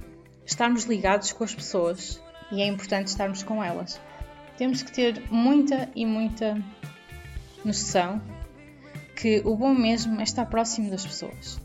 estarmos 0.45 0.83
ligados 0.83 1.31
com 1.31 1.43
as 1.43 1.55
pessoas 1.55 2.21
e 2.51 2.61
é 2.61 2.67
importante 2.67 3.07
estarmos 3.07 3.43
com 3.43 3.63
elas. 3.63 3.99
Temos 4.57 4.83
que 4.83 4.91
ter 4.91 5.23
muita 5.31 5.89
e 5.95 6.05
muita 6.05 6.61
noção 7.63 8.21
que 9.15 9.41
o 9.45 9.55
bom 9.55 9.73
mesmo 9.73 10.19
é 10.19 10.23
estar 10.23 10.45
próximo 10.45 10.89
das 10.89 11.05
pessoas. 11.05 11.59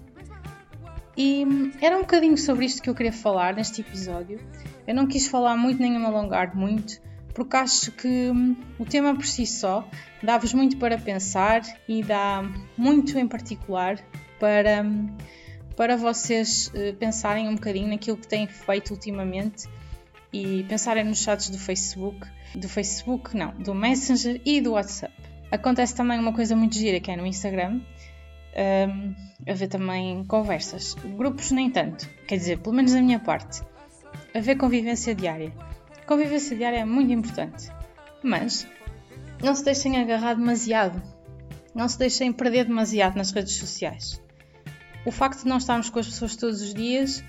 E 1.16 1.46
era 1.80 1.96
um 1.96 2.00
bocadinho 2.00 2.36
sobre 2.36 2.66
isto 2.66 2.82
que 2.82 2.90
eu 2.90 2.94
queria 2.94 3.12
falar 3.12 3.54
neste 3.54 3.80
episódio. 3.80 4.38
Eu 4.86 4.94
não 4.94 5.06
quis 5.06 5.26
falar 5.26 5.56
muito 5.56 5.80
nem 5.80 5.98
me 5.98 6.04
alongar 6.04 6.54
muito, 6.54 7.00
porque 7.34 7.56
acho 7.56 7.90
que 7.92 8.30
hum, 8.30 8.56
o 8.78 8.84
tema 8.84 9.14
por 9.14 9.26
si 9.26 9.46
só 9.46 9.88
dá-vos 10.22 10.52
muito 10.52 10.76
para 10.76 10.98
pensar 10.98 11.62
e 11.88 12.02
dá 12.02 12.44
muito 12.76 13.18
em 13.18 13.26
particular 13.26 13.98
para, 14.38 14.82
hum, 14.82 15.14
para 15.74 15.96
vocês 15.96 16.70
eh, 16.74 16.92
pensarem 16.92 17.48
um 17.48 17.54
bocadinho 17.54 17.88
naquilo 17.88 18.16
que 18.18 18.28
têm 18.28 18.46
feito 18.46 18.90
ultimamente 18.90 19.66
e 20.32 20.64
pensarem 20.64 21.04
nos 21.04 21.18
chats 21.18 21.48
do 21.48 21.58
Facebook, 21.58 22.26
do 22.54 22.68
Facebook 22.68 23.34
não, 23.34 23.52
do 23.52 23.74
Messenger 23.74 24.40
e 24.44 24.60
do 24.60 24.72
WhatsApp. 24.72 25.14
Acontece 25.50 25.94
também 25.94 26.18
uma 26.18 26.32
coisa 26.32 26.54
muito 26.54 26.74
gira 26.76 27.00
que 27.00 27.10
é 27.10 27.16
no 27.16 27.26
Instagram, 27.26 27.80
um, 28.56 29.14
haver 29.50 29.68
também 29.68 30.24
conversas. 30.24 30.94
Grupos 30.94 31.50
nem 31.50 31.70
tanto, 31.70 32.08
quer 32.26 32.36
dizer, 32.36 32.58
pelo 32.58 32.74
menos 32.74 32.92
da 32.92 33.02
minha 33.02 33.20
parte. 33.20 33.62
Haver 34.34 34.56
convivência 34.56 35.14
diária. 35.14 35.52
Convivência 36.06 36.56
diária 36.56 36.78
é 36.78 36.84
muito 36.84 37.12
importante, 37.12 37.68
mas 38.22 38.66
não 39.42 39.54
se 39.54 39.64
deixem 39.64 39.96
agarrar 39.98 40.34
demasiado. 40.34 41.02
Não 41.74 41.88
se 41.88 41.98
deixem 41.98 42.32
perder 42.32 42.64
demasiado 42.64 43.16
nas 43.16 43.30
redes 43.32 43.56
sociais. 43.56 44.22
O 45.04 45.12
facto 45.12 45.42
de 45.42 45.48
não 45.48 45.58
estarmos 45.58 45.90
com 45.90 45.98
as 45.98 46.06
pessoas 46.06 46.34
todos 46.34 46.62
os 46.62 46.72
dias 46.72 47.22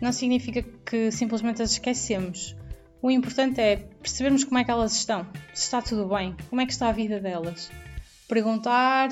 não 0.00 0.12
significa 0.12 0.62
que 0.84 1.10
simplesmente 1.12 1.62
as 1.62 1.72
esquecemos. 1.72 2.56
O 3.00 3.10
importante 3.10 3.60
é 3.60 3.76
percebermos 3.76 4.44
como 4.44 4.58
é 4.58 4.64
que 4.64 4.70
elas 4.70 4.94
estão, 4.94 5.26
se 5.54 5.64
está 5.64 5.80
tudo 5.80 6.08
bem, 6.08 6.36
como 6.50 6.60
é 6.60 6.66
que 6.66 6.72
está 6.72 6.88
a 6.88 6.92
vida 6.92 7.20
delas. 7.20 7.70
Perguntar 8.28 9.10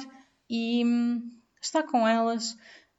e 0.49 0.85
hum, 0.85 1.23
estar 1.61 1.83
com 1.85 2.07
elas 2.07 2.57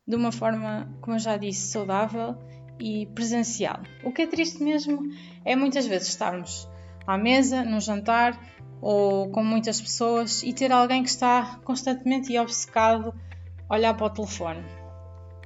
de 0.08 0.15
uma 0.15 0.32
forma, 0.32 0.91
como 1.01 1.15
eu 1.15 1.20
já 1.20 1.38
disse, 1.38 1.72
saudável 1.72 2.38
e 2.80 3.06
presencial. 3.08 3.80
O 4.03 4.12
que 4.12 4.24
é 4.24 4.27
triste 4.27 4.62
mesmo 4.63 5.01
é 5.46 5.56
muitas 5.56 5.86
vezes 5.86 6.10
estarmos 6.10 6.68
à 7.06 7.18
mesa, 7.18 7.63
num 7.63 7.80
jantar 7.80 8.39
ou 8.82 9.30
com 9.30 9.44
muitas 9.44 9.80
pessoas 9.80 10.41
e 10.44 10.51
ter 10.51 10.72
alguém 10.72 11.03
que 11.03 11.10
está 11.10 11.60
constantemente 11.63 12.34
e 12.34 12.39
obcecado 12.39 13.13
a 13.70 13.75
olhar 13.75 13.94
para 13.94 14.08
o 14.08 14.10
telefone. 14.10 14.63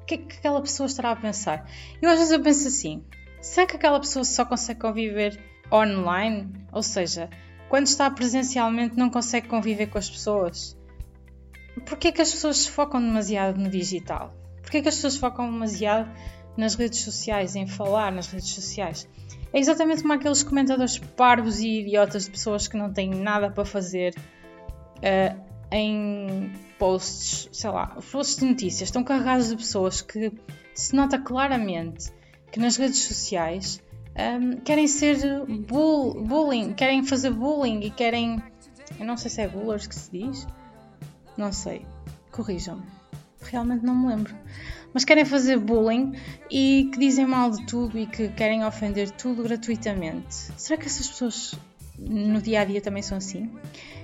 O 0.01 0.05
que 0.05 0.15
é 0.15 0.17
que 0.17 0.37
aquela 0.37 0.61
pessoa 0.61 0.87
estará 0.87 1.11
a 1.11 1.15
pensar? 1.15 1.69
Eu 2.01 2.09
às 2.09 2.17
vezes 2.17 2.31
eu 2.31 2.41
penso 2.41 2.67
assim, 2.67 3.03
será 3.41 3.67
que 3.67 3.75
aquela 3.75 3.99
pessoa 3.99 4.23
só 4.23 4.45
consegue 4.45 4.79
conviver 4.79 5.39
online? 5.71 6.51
Ou 6.71 6.83
seja, 6.83 7.29
quando 7.69 7.87
está 7.87 8.09
presencialmente 8.09 8.97
não 8.97 9.09
consegue 9.09 9.47
conviver 9.47 9.87
com 9.87 9.97
as 9.97 10.09
pessoas? 10.09 10.77
Porquê 11.85 12.11
que 12.11 12.21
as 12.21 12.31
pessoas 12.31 12.57
se 12.57 12.69
focam 12.69 13.01
demasiado 13.01 13.59
no 13.59 13.69
digital? 13.69 14.33
Porquê 14.61 14.81
que 14.81 14.89
as 14.89 14.95
pessoas 14.95 15.17
focam 15.17 15.51
demasiado 15.51 16.09
nas 16.57 16.75
redes 16.75 16.99
sociais, 16.99 17.55
em 17.55 17.67
falar 17.67 18.11
nas 18.11 18.27
redes 18.27 18.49
sociais? 18.49 19.07
É 19.51 19.59
exatamente 19.59 20.01
como 20.01 20.13
aqueles 20.13 20.43
comentadores 20.43 20.97
parvos 20.97 21.59
e 21.59 21.81
idiotas 21.81 22.25
de 22.25 22.31
pessoas 22.31 22.67
que 22.67 22.77
não 22.77 22.91
têm 22.91 23.09
nada 23.09 23.49
para 23.49 23.65
fazer 23.65 24.13
uh, 24.97 25.41
em 25.71 26.51
posts, 26.77 27.49
sei 27.51 27.69
lá, 27.69 27.87
posts 28.11 28.37
de 28.37 28.45
notícias. 28.45 28.89
Estão 28.89 29.03
carregados 29.03 29.49
de 29.49 29.55
pessoas 29.55 30.01
que 30.01 30.31
se 30.73 30.95
nota 30.95 31.19
claramente 31.19 32.11
que 32.51 32.59
nas 32.59 32.77
redes 32.77 32.99
sociais 32.99 33.81
um, 34.15 34.21
ehm, 34.21 34.57
querem 34.57 34.87
ser 34.87 35.45
bull, 35.45 36.21
bullying, 36.21 36.73
querem 36.73 37.03
fazer 37.03 37.31
bullying 37.31 37.81
e 37.81 37.91
querem. 37.91 38.41
Eu 38.99 39.05
não 39.05 39.17
sei 39.17 39.29
se 39.29 39.41
é 39.41 39.47
bullers 39.47 39.87
que 39.87 39.95
se 39.95 40.11
diz 40.11 40.47
não 41.37 41.51
sei. 41.51 41.85
Corrijam-me. 42.31 42.83
Realmente 43.41 43.85
não 43.85 43.95
me 43.95 44.07
lembro. 44.07 44.35
Mas 44.93 45.03
querem 45.03 45.25
fazer 45.25 45.57
bullying 45.59 46.13
e 46.49 46.89
que 46.91 46.99
dizem 46.99 47.25
mal 47.25 47.51
de 47.51 47.65
tudo 47.65 47.97
e 47.97 48.07
que 48.07 48.29
querem 48.29 48.63
ofender 48.63 49.11
tudo 49.11 49.43
gratuitamente. 49.43 50.33
Será 50.57 50.79
que 50.79 50.87
essas 50.87 51.07
pessoas 51.07 51.53
no 51.99 52.41
dia 52.41 52.61
a 52.61 52.65
dia 52.65 52.81
também 52.81 53.01
são 53.01 53.17
assim? 53.17 53.51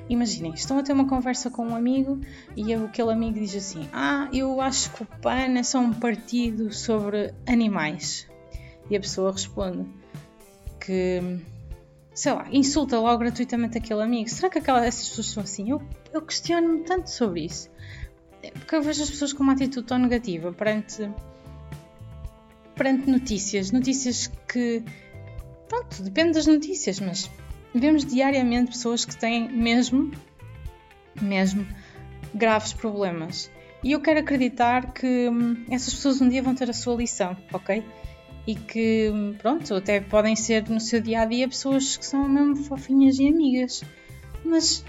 Imaginem, 0.09 0.53
estão 0.53 0.77
a 0.77 0.83
ter 0.83 0.91
uma 0.91 1.07
conversa 1.07 1.49
com 1.49 1.67
um 1.67 1.75
amigo 1.75 2.19
e 2.55 2.73
aquele 2.73 3.11
amigo 3.11 3.39
diz 3.39 3.55
assim: 3.55 3.87
Ah, 3.93 4.27
eu 4.33 4.59
acho 4.59 4.91
que 4.91 5.03
o 5.03 5.05
PAN 5.05 5.57
é 5.57 5.63
só 5.63 5.79
um 5.79 5.93
partido 5.93 6.73
sobre 6.73 7.33
animais. 7.47 8.27
E 8.89 8.95
a 8.97 8.99
pessoa 8.99 9.31
responde 9.31 9.85
que 10.79 11.39
sei 12.13 12.33
lá, 12.33 12.47
insulta 12.51 12.99
logo 12.99 13.19
gratuitamente 13.19 13.77
aquele 13.77 14.01
amigo. 14.01 14.29
Será 14.29 14.49
que 14.49 14.59
aquelas, 14.59 14.83
essas 14.83 15.09
pessoas 15.09 15.27
são 15.27 15.43
assim? 15.43 15.69
Eu, 15.69 15.81
eu 16.13 16.21
questiono-me 16.21 16.83
tanto 16.83 17.09
sobre 17.09 17.45
isso. 17.45 17.69
Porque 18.53 18.75
eu 18.75 18.81
vejo 18.81 19.03
as 19.03 19.09
pessoas 19.09 19.33
com 19.33 19.43
uma 19.43 19.53
atitude 19.53 19.85
tão 19.85 19.99
negativa 19.99 20.51
perante, 20.51 21.09
perante 22.75 23.09
notícias. 23.09 23.71
Notícias 23.71 24.27
que. 24.47 24.83
Pronto, 25.67 26.03
depende 26.03 26.33
das 26.33 26.47
notícias, 26.47 26.99
mas 26.99 27.29
vemos 27.73 28.03
diariamente 28.03 28.71
pessoas 28.71 29.05
que 29.05 29.15
têm 29.15 29.49
mesmo, 29.49 30.11
mesmo, 31.21 31.65
graves 32.33 32.73
problemas. 32.73 33.49
E 33.83 33.93
eu 33.93 34.01
quero 34.01 34.19
acreditar 34.19 34.91
que 34.93 35.29
hum, 35.29 35.65
essas 35.69 35.93
pessoas 35.93 36.19
um 36.21 36.27
dia 36.27 36.43
vão 36.43 36.53
ter 36.53 36.69
a 36.69 36.73
sua 36.73 36.95
lição, 36.95 37.37
ok? 37.53 37.83
E 38.45 38.55
que, 38.55 39.11
pronto, 39.39 39.73
até 39.75 39.99
podem 40.01 40.35
ser 40.35 40.67
no 40.69 40.79
seu 40.79 40.99
dia 40.99 41.21
a 41.21 41.25
dia 41.25 41.47
pessoas 41.47 41.97
que 41.97 42.05
são 42.05 42.27
mesmo 42.27 42.55
fofinhas 42.57 43.19
e 43.19 43.27
amigas. 43.27 43.83
Mas 44.43 44.83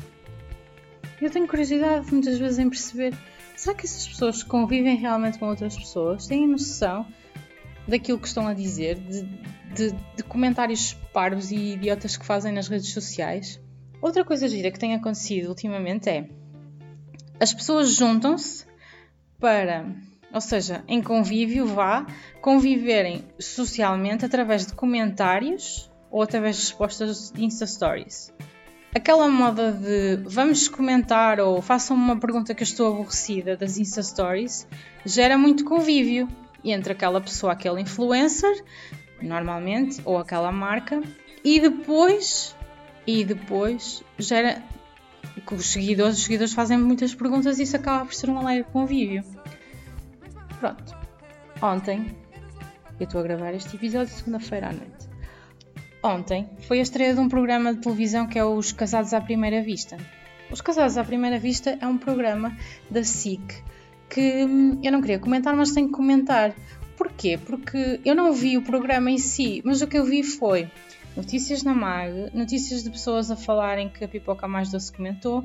eu 1.21 1.31
tenho 1.31 1.47
curiosidade 1.47 2.11
muitas 2.13 2.39
vezes 2.39 2.59
em 2.59 2.69
perceber: 2.69 3.15
será 3.57 3.77
que 3.77 3.87
essas 3.87 4.09
pessoas 4.09 4.43
convivem 4.43 4.97
realmente 4.97 5.39
com 5.39 5.47
outras 5.47 5.77
pessoas? 5.77 6.27
Têm 6.27 6.49
noção 6.49 7.07
daquilo 7.87 8.19
que 8.19 8.29
estão 8.29 8.47
a 8.47 8.55
dizer, 8.55 8.97
de, 8.97 9.23
de, 9.75 9.93
de 10.17 10.23
comentários 10.23 10.95
parvos 11.13 11.51
e 11.51 11.75
idiotas 11.75 12.17
que 12.17 12.25
fazem 12.25 12.53
nas 12.53 12.69
redes 12.69 12.93
sociais? 12.93 13.61
Outra 14.01 14.25
coisa 14.25 14.49
gira 14.49 14.71
que 14.71 14.79
tem 14.79 14.95
acontecido 14.95 15.49
ultimamente 15.49 16.09
é 16.09 16.29
as 17.39 17.53
pessoas 17.53 17.95
juntam-se 17.95 18.65
para 19.39 19.87
ou 20.33 20.41
seja, 20.41 20.83
em 20.89 21.03
convívio, 21.03 21.67
vá, 21.67 22.07
conviverem 22.41 23.25
socialmente 23.39 24.25
através 24.25 24.67
de 24.67 24.75
comentários 24.75 25.91
ou 26.11 26.23
através 26.23 26.57
de 26.57 26.63
respostas 26.63 27.31
de 27.31 27.45
Insta 27.45 27.67
Stories. 27.67 28.33
Aquela 28.95 29.29
moda 29.29 29.73
de 29.73 30.17
vamos 30.25 30.69
comentar 30.69 31.41
ou 31.41 31.63
façam 31.63 31.97
uma 31.97 32.19
pergunta 32.19 32.55
que 32.55 32.63
eu 32.63 32.67
estou 32.67 32.93
aborrecida 32.93 33.57
das 33.57 33.79
Insta 33.79 34.03
Stories 34.03 34.67
gera 35.05 35.39
muito 35.39 35.65
convívio 35.65 36.29
entre 36.65 36.93
aquela 36.93 37.21
pessoa, 37.21 37.53
aquele 37.53 37.81
influencer, 37.81 38.63
normalmente, 39.21 40.01
ou 40.05 40.19
aquela 40.19 40.53
marca, 40.53 41.03
e 41.43 41.59
depois, 41.59 42.55
e 43.07 43.25
depois 43.25 44.05
gera 44.19 44.63
os 45.51 45.67
seguidores, 45.67 46.19
os 46.19 46.25
seguidores 46.25 46.53
fazem 46.53 46.79
muitas 46.79 47.15
perguntas 47.15 47.59
e 47.59 47.63
isso 47.63 47.77
acaba 47.77 48.05
por 48.05 48.15
ser 48.15 48.31
um 48.31 48.39
alegre 48.39 48.67
convívio. 48.73 49.25
Pronto. 50.63 50.97
Ontem, 51.61 52.15
eu 53.01 53.05
estou 53.05 53.19
a 53.19 53.25
gravar 53.25 53.53
este 53.53 53.75
episódio 53.75 54.15
segunda-feira 54.15 54.69
à 54.69 54.73
noite. 54.73 55.09
Ontem 56.05 56.49
foi 56.69 56.79
a 56.79 56.83
estreia 56.83 57.13
de 57.13 57.19
um 57.19 57.29
programa 57.29 57.75
de 57.75 57.81
televisão 57.81 58.29
que 58.29 58.39
é 58.39 58.45
Os 58.45 58.71
Casados 58.71 59.13
à 59.13 59.21
Primeira 59.21 59.61
Vista. 59.61 59.97
Os 60.53 60.61
Casados 60.61 60.97
à 60.97 61.03
Primeira 61.03 61.37
Vista 61.37 61.77
é 61.81 61.85
um 61.85 61.99
programa 61.99 62.57
da 62.89 63.03
SIC 63.03 63.43
que 64.09 64.45
hum, 64.45 64.79
eu 64.85 64.93
não 64.93 65.01
queria 65.01 65.19
comentar, 65.19 65.57
mas 65.57 65.73
tenho 65.73 65.89
que 65.89 65.95
comentar. 65.95 66.55
Porquê? 66.97 67.37
Porque 67.45 67.99
eu 68.05 68.15
não 68.15 68.33
vi 68.33 68.57
o 68.57 68.63
programa 68.63 69.11
em 69.11 69.19
si, 69.19 69.61
mas 69.65 69.83
o 69.83 69.89
que 69.89 69.99
eu 69.99 70.05
vi 70.05 70.23
foi 70.23 70.71
notícias 71.17 71.65
na 71.65 71.75
MAG, 71.75 72.31
notícias 72.33 72.85
de 72.85 72.91
pessoas 72.91 73.33
a 73.33 73.37
falarem 73.37 73.89
que 73.89 74.05
a 74.05 74.09
pipoca 74.09 74.47
mais 74.47 74.71
doce 74.71 74.93
comentou 74.93 75.45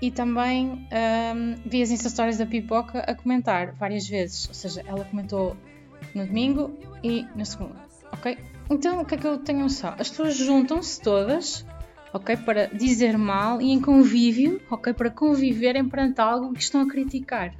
e 0.00 0.10
também 0.10 0.86
um, 1.34 1.54
vi 1.64 1.82
as 1.82 1.90
Insta 1.90 2.08
Stories 2.08 2.38
da 2.38 2.46
Pipoca 2.46 3.00
a 3.00 3.14
comentar 3.14 3.72
várias 3.72 4.08
vezes. 4.08 4.46
Ou 4.48 4.54
seja, 4.54 4.82
ela 4.86 5.04
comentou 5.04 5.56
no 6.14 6.26
domingo 6.26 6.78
e 7.02 7.26
na 7.34 7.44
segunda. 7.44 7.76
Ok? 8.12 8.36
Então, 8.70 9.00
o 9.00 9.04
que 9.04 9.14
é 9.14 9.18
que 9.18 9.26
eu 9.26 9.38
tenho 9.38 9.60
noção? 9.60 9.94
As 9.98 10.08
pessoas 10.10 10.36
juntam-se 10.36 11.00
todas, 11.00 11.64
ok? 12.12 12.36
Para 12.36 12.66
dizer 12.66 13.16
mal 13.16 13.60
e 13.60 13.70
em 13.70 13.80
convívio, 13.80 14.60
ok? 14.70 14.92
Para 14.92 15.10
conviverem 15.10 15.88
perante 15.88 16.20
algo 16.20 16.52
que 16.52 16.62
estão 16.62 16.82
a 16.82 16.88
criticar. 16.88 17.54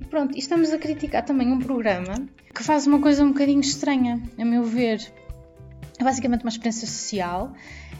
E 0.00 0.04
pronto, 0.04 0.34
e 0.34 0.38
estamos 0.38 0.72
a 0.72 0.78
criticar 0.78 1.24
também 1.24 1.52
um 1.52 1.58
programa 1.58 2.14
que 2.54 2.62
faz 2.62 2.86
uma 2.86 3.00
coisa 3.00 3.22
um 3.22 3.28
bocadinho 3.28 3.60
estranha, 3.60 4.22
a 4.38 4.44
meu 4.44 4.64
ver. 4.64 5.12
É 5.98 6.04
basicamente 6.04 6.42
uma 6.42 6.50
experiência 6.50 6.86
social 6.86 7.52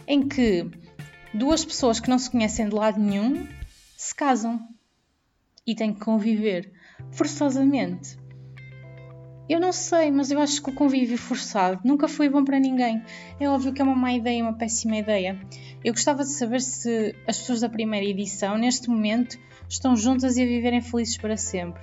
em 0.07 0.27
que 0.27 0.67
duas 1.33 1.63
pessoas 1.63 1.99
que 1.99 2.09
não 2.09 2.17
se 2.17 2.29
conhecem 2.29 2.67
de 2.67 2.75
lado 2.75 2.99
nenhum 2.99 3.47
se 3.97 4.13
casam 4.13 4.69
e 5.65 5.73
têm 5.73 5.91
que 5.91 5.99
conviver 5.99 6.71
forçosamente. 7.11 8.15
Eu 9.49 9.59
não 9.59 9.71
sei, 9.71 10.11
mas 10.11 10.29
eu 10.29 10.39
acho 10.39 10.61
que 10.61 10.69
o 10.69 10.73
convívio 10.73 11.17
forçado 11.17 11.81
nunca 11.83 12.07
foi 12.07 12.29
bom 12.29 12.43
para 12.43 12.59
ninguém. 12.59 13.01
É 13.39 13.49
óbvio 13.49 13.73
que 13.73 13.81
é 13.81 13.83
uma 13.83 13.95
má 13.95 14.13
ideia, 14.13 14.43
uma 14.43 14.53
péssima 14.53 14.97
ideia. 14.97 15.39
Eu 15.83 15.93
gostava 15.93 16.23
de 16.23 16.29
saber 16.29 16.61
se 16.61 17.15
as 17.25 17.39
pessoas 17.39 17.61
da 17.61 17.69
primeira 17.69 18.05
edição, 18.05 18.55
neste 18.55 18.87
momento, 18.87 19.39
estão 19.67 19.95
juntas 19.95 20.37
e 20.37 20.43
a 20.43 20.45
viverem 20.45 20.81
felizes 20.81 21.17
para 21.17 21.35
sempre. 21.35 21.81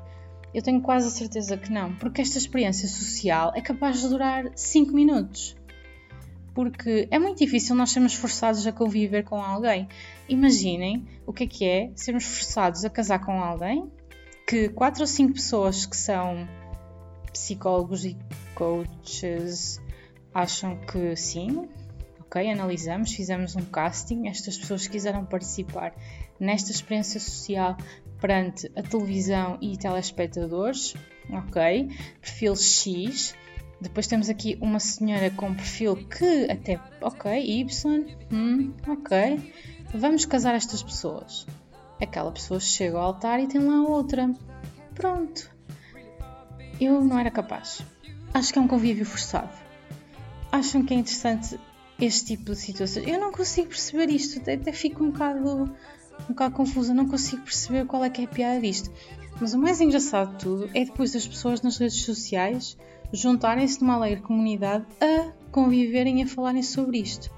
Eu 0.55 0.63
tenho 0.63 0.81
quase 0.81 1.09
a 1.09 1.11
certeza 1.11 1.57
que 1.57 1.73
não, 1.73 1.97
porque 1.97 2.21
esta 2.21 2.39
experiência 2.39 2.87
social 2.87 3.53
é 3.57 3.61
capaz 3.61 4.01
de 4.01 4.09
durar 4.09 4.53
5 4.55 4.93
minutos. 4.93 5.57
Porque 6.55 7.09
é 7.11 7.19
muito 7.19 7.39
difícil 7.39 7.75
nós 7.75 7.91
sermos 7.91 8.15
forçados 8.15 8.67
a 8.67 8.73
conviver 8.73 9.25
com 9.25 9.43
alguém. 9.43 9.89
Imaginem 10.29 11.05
o 11.27 11.33
que 11.33 11.45
é 11.45 11.47
que 11.47 11.65
é 11.65 11.91
sermos 11.97 12.25
forçados 12.25 12.85
a 12.85 12.91
casar 12.91 13.19
com 13.19 13.43
alguém 13.43 13.91
que 14.47 14.69
quatro 14.69 15.03
ou 15.03 15.07
cinco 15.07 15.35
pessoas 15.35 15.87
que 15.87 15.97
são 15.97 16.47
psicólogos 17.33 18.05
e 18.05 18.17
coaches 18.55 19.81
acham 20.33 20.77
que 20.87 21.17
sim, 21.17 21.69
ok, 22.21 22.51
analisamos, 22.51 23.13
fizemos 23.13 23.57
um 23.57 23.65
casting, 23.65 24.29
estas 24.29 24.59
pessoas 24.59 24.87
quiseram 24.87 25.25
participar 25.25 25.95
nesta 26.39 26.71
experiência 26.71 27.21
social 27.21 27.77
perante 28.21 28.71
a 28.77 28.83
televisão 28.83 29.59
e 29.61 29.77
telespectadores, 29.77 30.95
ok, 31.31 31.89
perfil 32.21 32.57
X, 32.57 33.35
depois 33.81 34.07
temos 34.07 34.29
aqui 34.29 34.57
uma 34.61 34.81
senhora 34.81 35.31
com 35.31 35.55
perfil 35.55 35.97
que 35.97 36.51
até, 36.51 36.81
ok, 37.01 37.33
Y, 37.39 38.17
hum, 38.33 38.73
ok, 38.89 39.53
vamos 39.95 40.25
casar 40.25 40.55
estas 40.55 40.83
pessoas. 40.83 41.47
Aquela 42.01 42.33
pessoa 42.33 42.61
chega 42.61 42.99
ao 42.99 43.05
altar 43.05 43.41
e 43.41 43.47
tem 43.47 43.61
lá 43.61 43.83
outra. 43.83 44.33
Pronto, 44.95 45.51
eu 46.81 47.03
não 47.03 47.19
era 47.19 47.31
capaz. 47.31 47.83
Acho 48.33 48.53
que 48.53 48.59
é 48.59 48.63
um 48.63 48.69
convívio 48.69 49.05
forçado. 49.05 49.53
Acham 50.51 50.85
que 50.85 50.95
é 50.95 50.97
interessante 50.97 51.59
este 52.01 52.37
tipo 52.37 52.53
de 52.53 52.57
situações? 52.57 53.07
Eu 53.07 53.21
não 53.21 53.33
consigo 53.33 53.69
perceber 53.69 54.11
isto, 54.11 54.41
até, 54.41 54.55
até 54.55 54.73
fico 54.73 55.05
um 55.05 55.11
bocado, 55.11 55.65
um 56.23 56.29
bocado 56.29 56.55
confusa, 56.55 56.95
não 56.95 57.09
consigo 57.09 57.43
perceber 57.43 57.87
qual 57.87 58.05
é 58.05 58.11
que 58.11 58.23
é 58.23 58.25
a 58.25 58.29
piada 58.29 58.61
disto. 58.61 58.91
Mas 59.41 59.53
o 59.53 59.59
mais 59.59 59.81
engraçado 59.81 60.33
de 60.33 60.45
tudo 60.45 60.71
é 60.75 60.85
depois 60.85 61.15
as 61.15 61.27
pessoas 61.27 61.61
nas 61.63 61.77
redes 61.79 62.03
sociais 62.03 62.77
juntarem-se 63.15 63.81
numa 63.81 63.95
alegre 63.95 64.21
comunidade 64.21 64.85
a 65.01 65.33
conviverem 65.51 66.21
e 66.21 66.25
a 66.25 66.27
falarem 66.27 66.63
sobre 66.63 66.99
isto. 66.99 67.31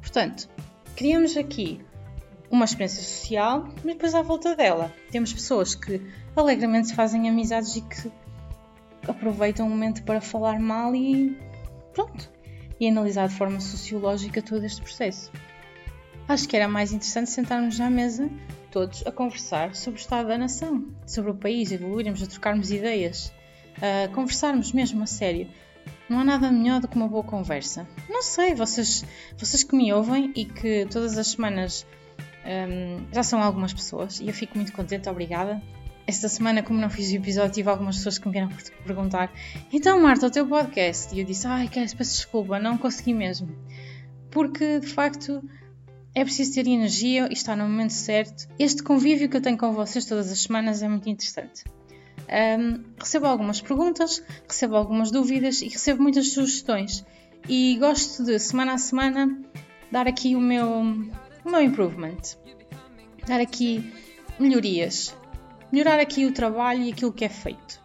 Portanto, 0.00 0.48
criamos 0.96 1.36
aqui 1.36 1.80
uma 2.50 2.64
experiência 2.64 3.02
social, 3.02 3.68
mas 3.84 3.94
depois 3.94 4.14
à 4.14 4.22
volta 4.22 4.56
dela 4.56 4.92
temos 5.10 5.32
pessoas 5.32 5.74
que 5.74 6.02
alegremente 6.34 6.94
fazem 6.94 7.28
amizades 7.28 7.76
e 7.76 7.82
que 7.82 8.10
aproveitam 9.06 9.66
o 9.66 9.70
momento 9.70 10.02
para 10.02 10.20
falar 10.20 10.58
mal 10.58 10.94
e 10.94 11.38
pronto. 11.94 12.28
E 12.80 12.88
analisar 12.88 13.28
de 13.28 13.34
forma 13.34 13.60
sociológica 13.60 14.42
todo 14.42 14.64
este 14.64 14.80
processo. 14.80 15.30
Acho 16.26 16.48
que 16.48 16.56
era 16.56 16.66
mais 16.66 16.92
interessante 16.92 17.30
sentarmos 17.30 17.78
à 17.80 17.90
mesa, 17.90 18.30
todos, 18.70 19.06
a 19.06 19.12
conversar 19.12 19.74
sobre 19.74 20.00
o 20.00 20.02
estado 20.02 20.28
da 20.28 20.38
nação, 20.38 20.86
sobre 21.06 21.30
o 21.30 21.34
país, 21.34 21.70
evoluirmos, 21.72 22.22
a 22.22 22.26
trocarmos 22.26 22.70
ideias, 22.70 23.32
a 23.80 24.08
conversarmos 24.08 24.72
mesmo 24.72 25.02
a 25.02 25.06
sério. 25.06 25.48
Não 26.08 26.20
há 26.20 26.24
nada 26.24 26.50
melhor 26.50 26.80
do 26.80 26.88
que 26.88 26.96
uma 26.96 27.08
boa 27.08 27.22
conversa. 27.22 27.88
Não 28.08 28.22
sei, 28.22 28.54
vocês, 28.54 29.04
vocês 29.38 29.62
que 29.62 29.76
me 29.76 29.92
ouvem 29.92 30.32
e 30.34 30.44
que 30.44 30.86
todas 30.86 31.16
as 31.16 31.28
semanas 31.28 31.86
um, 32.44 33.06
já 33.12 33.22
são 33.22 33.42
algumas 33.42 33.72
pessoas 33.72 34.20
e 34.20 34.26
eu 34.26 34.34
fico 34.34 34.56
muito 34.56 34.72
contente, 34.72 35.08
obrigada. 35.08 35.62
Esta 36.06 36.28
semana, 36.28 36.62
como 36.62 36.80
não 36.80 36.90
fiz 36.90 37.12
o 37.12 37.14
episódio, 37.16 37.52
tive 37.52 37.70
algumas 37.70 37.96
pessoas 37.96 38.18
que 38.18 38.26
me 38.26 38.32
vieram 38.32 38.48
perguntar: 38.84 39.32
Então, 39.72 40.00
Marta, 40.00 40.26
o 40.26 40.30
teu 40.30 40.46
podcast? 40.46 41.14
E 41.14 41.20
eu 41.20 41.24
disse: 41.24 41.46
Ai, 41.46 41.68
quero, 41.68 41.96
peço 41.96 42.16
desculpa, 42.16 42.58
não 42.58 42.76
consegui 42.76 43.14
mesmo. 43.14 43.48
Porque, 44.30 44.80
de 44.80 44.88
facto, 44.88 45.40
é 46.14 46.24
preciso 46.24 46.54
ter 46.54 46.66
energia 46.66 47.28
e 47.30 47.32
estar 47.32 47.54
no 47.56 47.64
momento 47.64 47.92
certo. 47.92 48.48
Este 48.58 48.82
convívio 48.82 49.28
que 49.28 49.36
eu 49.36 49.40
tenho 49.40 49.56
com 49.56 49.72
vocês 49.72 50.04
todas 50.04 50.32
as 50.32 50.40
semanas 50.40 50.82
é 50.82 50.88
muito 50.88 51.08
interessante. 51.08 51.62
Um, 52.30 52.84
recebo 52.98 53.26
algumas 53.26 53.60
perguntas, 53.60 54.22
recebo 54.46 54.76
algumas 54.76 55.10
dúvidas 55.10 55.62
e 55.62 55.68
recebo 55.68 56.02
muitas 56.02 56.32
sugestões. 56.32 57.04
E 57.48 57.76
gosto 57.78 58.24
de, 58.24 58.38
semana 58.38 58.74
a 58.74 58.78
semana, 58.78 59.40
dar 59.90 60.06
aqui 60.06 60.36
o 60.36 60.40
meu, 60.40 60.68
o 61.44 61.50
meu 61.50 61.60
improvement. 61.60 62.20
Dar 63.26 63.40
aqui 63.40 63.92
melhorias 64.38 65.14
melhorar 65.72 66.00
aqui 66.00 66.26
o 66.26 66.32
trabalho 66.32 66.82
e 66.82 66.92
aquilo 66.92 67.12
que 67.12 67.24
é 67.24 67.28
feito. 67.28 67.80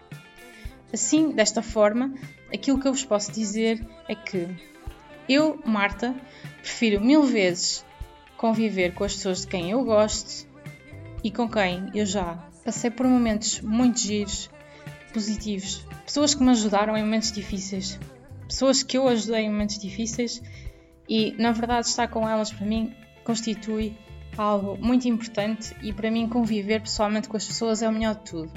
Assim, 0.93 1.31
desta 1.31 1.61
forma, 1.61 2.13
aquilo 2.53 2.79
que 2.79 2.87
eu 2.87 2.93
vos 2.93 3.03
posso 3.03 3.31
dizer 3.31 3.85
é 4.07 4.15
que 4.15 4.47
eu, 5.27 5.59
Marta, 5.65 6.15
prefiro 6.61 7.01
mil 7.01 7.23
vezes 7.23 7.85
conviver 8.37 8.93
com 8.93 9.03
as 9.03 9.15
pessoas 9.15 9.41
de 9.41 9.47
quem 9.47 9.71
eu 9.71 9.83
gosto 9.83 10.47
e 11.23 11.31
com 11.31 11.49
quem 11.49 11.89
eu 11.93 12.05
já 12.05 12.47
passei 12.65 12.89
por 12.89 13.07
momentos 13.07 13.61
muito 13.61 13.99
giros, 13.99 14.49
positivos, 15.13 15.85
pessoas 16.03 16.33
que 16.33 16.43
me 16.43 16.49
ajudaram 16.49 16.97
em 16.97 17.03
momentos 17.03 17.31
difíceis, 17.31 17.99
pessoas 18.47 18.81
que 18.81 18.97
eu 18.97 19.07
ajudei 19.07 19.43
em 19.43 19.51
momentos 19.51 19.77
difíceis 19.77 20.41
e, 21.07 21.33
na 21.37 21.51
verdade, 21.51 21.87
estar 21.87 22.07
com 22.07 22.27
elas 22.27 22.51
para 22.51 22.65
mim 22.65 22.91
constitui 23.23 23.95
algo 24.35 24.77
muito 24.83 25.07
importante 25.07 25.75
e 25.81 25.93
para 25.93 26.09
mim 26.09 26.27
conviver 26.27 26.81
pessoalmente 26.81 27.29
com 27.29 27.37
as 27.37 27.45
pessoas 27.45 27.83
é 27.83 27.87
o 27.87 27.93
melhor 27.93 28.15
de 28.15 28.31
tudo. 28.31 28.51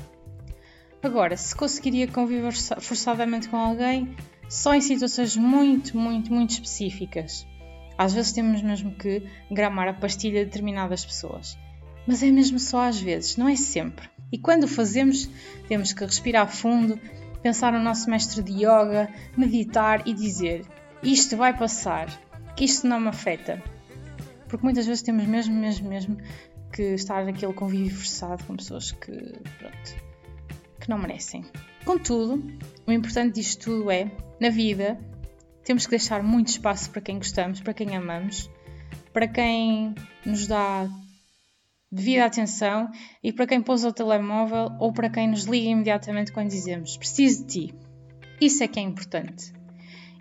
Agora, 1.02 1.36
se 1.36 1.54
conseguiria 1.54 2.08
conviver 2.08 2.52
forçadamente 2.80 3.48
com 3.48 3.56
alguém, 3.56 4.16
só 4.48 4.74
em 4.74 4.80
situações 4.80 5.36
muito, 5.36 5.96
muito, 5.96 6.32
muito 6.32 6.50
específicas. 6.50 7.46
Às 7.96 8.14
vezes 8.14 8.32
temos 8.32 8.62
mesmo 8.62 8.94
que 8.94 9.22
gramar 9.50 9.88
a 9.88 9.92
pastilha 9.92 10.40
de 10.40 10.46
determinadas 10.46 11.04
pessoas. 11.04 11.56
Mas 12.08 12.22
é 12.22 12.30
mesmo 12.30 12.58
só 12.58 12.84
às 12.88 12.98
vezes, 12.98 13.36
não 13.36 13.46
é 13.46 13.54
sempre. 13.54 14.08
E 14.32 14.38
quando 14.38 14.64
o 14.64 14.68
fazemos, 14.68 15.28
temos 15.68 15.92
que 15.92 16.02
respirar 16.02 16.50
fundo, 16.50 16.98
pensar 17.42 17.70
no 17.70 17.80
nosso 17.80 18.08
mestre 18.08 18.42
de 18.42 18.64
yoga, 18.64 19.12
meditar 19.36 20.08
e 20.08 20.14
dizer: 20.14 20.64
Isto 21.02 21.36
vai 21.36 21.54
passar, 21.54 22.08
que 22.56 22.64
isto 22.64 22.86
não 22.86 22.98
me 22.98 23.08
afeta, 23.08 23.62
porque 24.48 24.64
muitas 24.64 24.86
vezes 24.86 25.02
temos 25.02 25.26
mesmo, 25.26 25.54
mesmo, 25.54 25.86
mesmo 25.86 26.16
que 26.72 26.94
estar 26.94 27.26
naquele 27.26 27.52
convívio 27.52 27.94
forçado 27.94 28.42
com 28.44 28.56
pessoas 28.56 28.90
que, 28.90 29.12
pronto, 29.58 29.96
que 30.80 30.88
não 30.88 30.96
merecem. 30.96 31.44
Contudo, 31.84 32.42
o 32.86 32.92
importante 32.92 33.34
disto 33.34 33.64
tudo 33.66 33.90
é, 33.90 34.10
na 34.40 34.48
vida, 34.48 34.98
temos 35.62 35.84
que 35.84 35.90
deixar 35.90 36.22
muito 36.22 36.48
espaço 36.48 36.88
para 36.88 37.02
quem 37.02 37.18
gostamos, 37.18 37.60
para 37.60 37.74
quem 37.74 37.94
amamos, 37.94 38.50
para 39.12 39.28
quem 39.28 39.94
nos 40.24 40.46
dá 40.46 40.88
devida 41.90 42.26
atenção 42.26 42.90
e 43.22 43.32
para 43.32 43.46
quem 43.46 43.62
pousa 43.62 43.88
o 43.88 43.92
telemóvel 43.92 44.70
ou 44.78 44.92
para 44.92 45.08
quem 45.08 45.28
nos 45.28 45.44
liga 45.44 45.68
imediatamente 45.68 46.32
quando 46.32 46.48
dizemos 46.48 46.96
preciso 46.96 47.44
de 47.44 47.48
ti. 47.48 47.74
Isso 48.40 48.62
é 48.62 48.68
que 48.68 48.78
é 48.78 48.82
importante. 48.82 49.52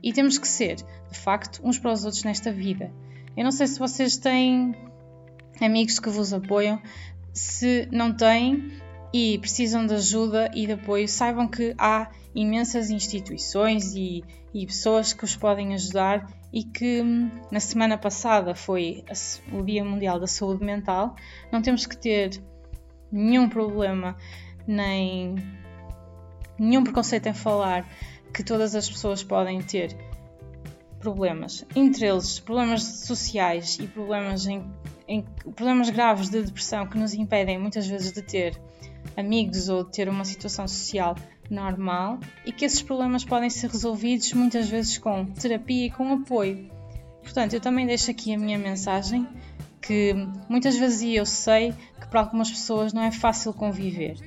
E 0.01 0.13
temos 0.13 0.37
que 0.37 0.47
ser, 0.47 0.75
de 0.75 1.19
facto, 1.19 1.59
uns 1.63 1.77
para 1.77 1.91
os 1.91 2.05
outros 2.05 2.23
nesta 2.23 2.51
vida. 2.51 2.91
Eu 3.35 3.43
não 3.43 3.51
sei 3.51 3.67
se 3.67 3.77
vocês 3.77 4.17
têm 4.17 4.75
amigos 5.61 5.99
que 5.99 6.09
vos 6.09 6.33
apoiam. 6.33 6.81
Se 7.33 7.87
não 7.91 8.15
têm 8.15 8.71
e 9.13 9.37
precisam 9.39 9.85
de 9.85 9.93
ajuda 9.93 10.49
e 10.53 10.65
de 10.65 10.73
apoio, 10.73 11.07
saibam 11.07 11.47
que 11.47 11.75
há 11.77 12.09
imensas 12.33 12.89
instituições 12.89 13.93
e, 13.95 14.23
e 14.53 14.65
pessoas 14.65 15.13
que 15.13 15.23
os 15.23 15.35
podem 15.35 15.73
ajudar 15.73 16.27
e 16.51 16.63
que 16.63 17.01
hum, 17.01 17.29
na 17.51 17.59
semana 17.59 17.97
passada 17.97 18.55
foi 18.55 19.03
o 19.51 19.61
Dia 19.61 19.83
Mundial 19.83 20.19
da 20.19 20.27
Saúde 20.27 20.63
Mental. 20.63 21.15
Não 21.51 21.61
temos 21.61 21.85
que 21.85 21.97
ter 21.97 22.41
nenhum 23.11 23.47
problema 23.49 24.15
nem 24.67 25.35
nenhum 26.59 26.83
preconceito 26.83 27.27
em 27.27 27.33
falar 27.33 27.87
que 28.33 28.43
todas 28.43 28.75
as 28.75 28.89
pessoas 28.89 29.23
podem 29.23 29.61
ter 29.61 29.95
problemas, 30.99 31.63
entre 31.75 32.07
eles 32.07 32.39
problemas 32.39 32.83
sociais 32.83 33.77
e 33.79 33.87
problemas, 33.87 34.47
em, 34.47 34.65
em, 35.07 35.23
problemas 35.55 35.89
graves 35.89 36.29
de 36.29 36.41
depressão 36.41 36.87
que 36.87 36.97
nos 36.97 37.13
impedem 37.13 37.59
muitas 37.59 37.87
vezes 37.87 38.11
de 38.11 38.21
ter 38.21 38.59
amigos 39.15 39.69
ou 39.69 39.83
de 39.83 39.91
ter 39.91 40.09
uma 40.09 40.25
situação 40.25 40.67
social 40.67 41.15
normal 41.49 42.19
e 42.45 42.51
que 42.51 42.65
esses 42.65 42.81
problemas 42.81 43.23
podem 43.23 43.49
ser 43.49 43.69
resolvidos 43.69 44.33
muitas 44.33 44.69
vezes 44.69 44.97
com 44.97 45.25
terapia 45.25 45.87
e 45.87 45.91
com 45.91 46.13
apoio. 46.13 46.69
Portanto, 47.21 47.53
eu 47.53 47.61
também 47.61 47.85
deixo 47.85 48.11
aqui 48.11 48.33
a 48.33 48.37
minha 48.37 48.57
mensagem 48.57 49.27
que 49.81 50.13
muitas 50.49 50.75
vezes 50.75 51.15
eu 51.15 51.25
sei 51.25 51.73
que 51.99 52.07
para 52.07 52.21
algumas 52.21 52.49
pessoas 52.49 52.93
não 52.93 53.01
é 53.01 53.11
fácil 53.11 53.53
conviver. 53.53 54.17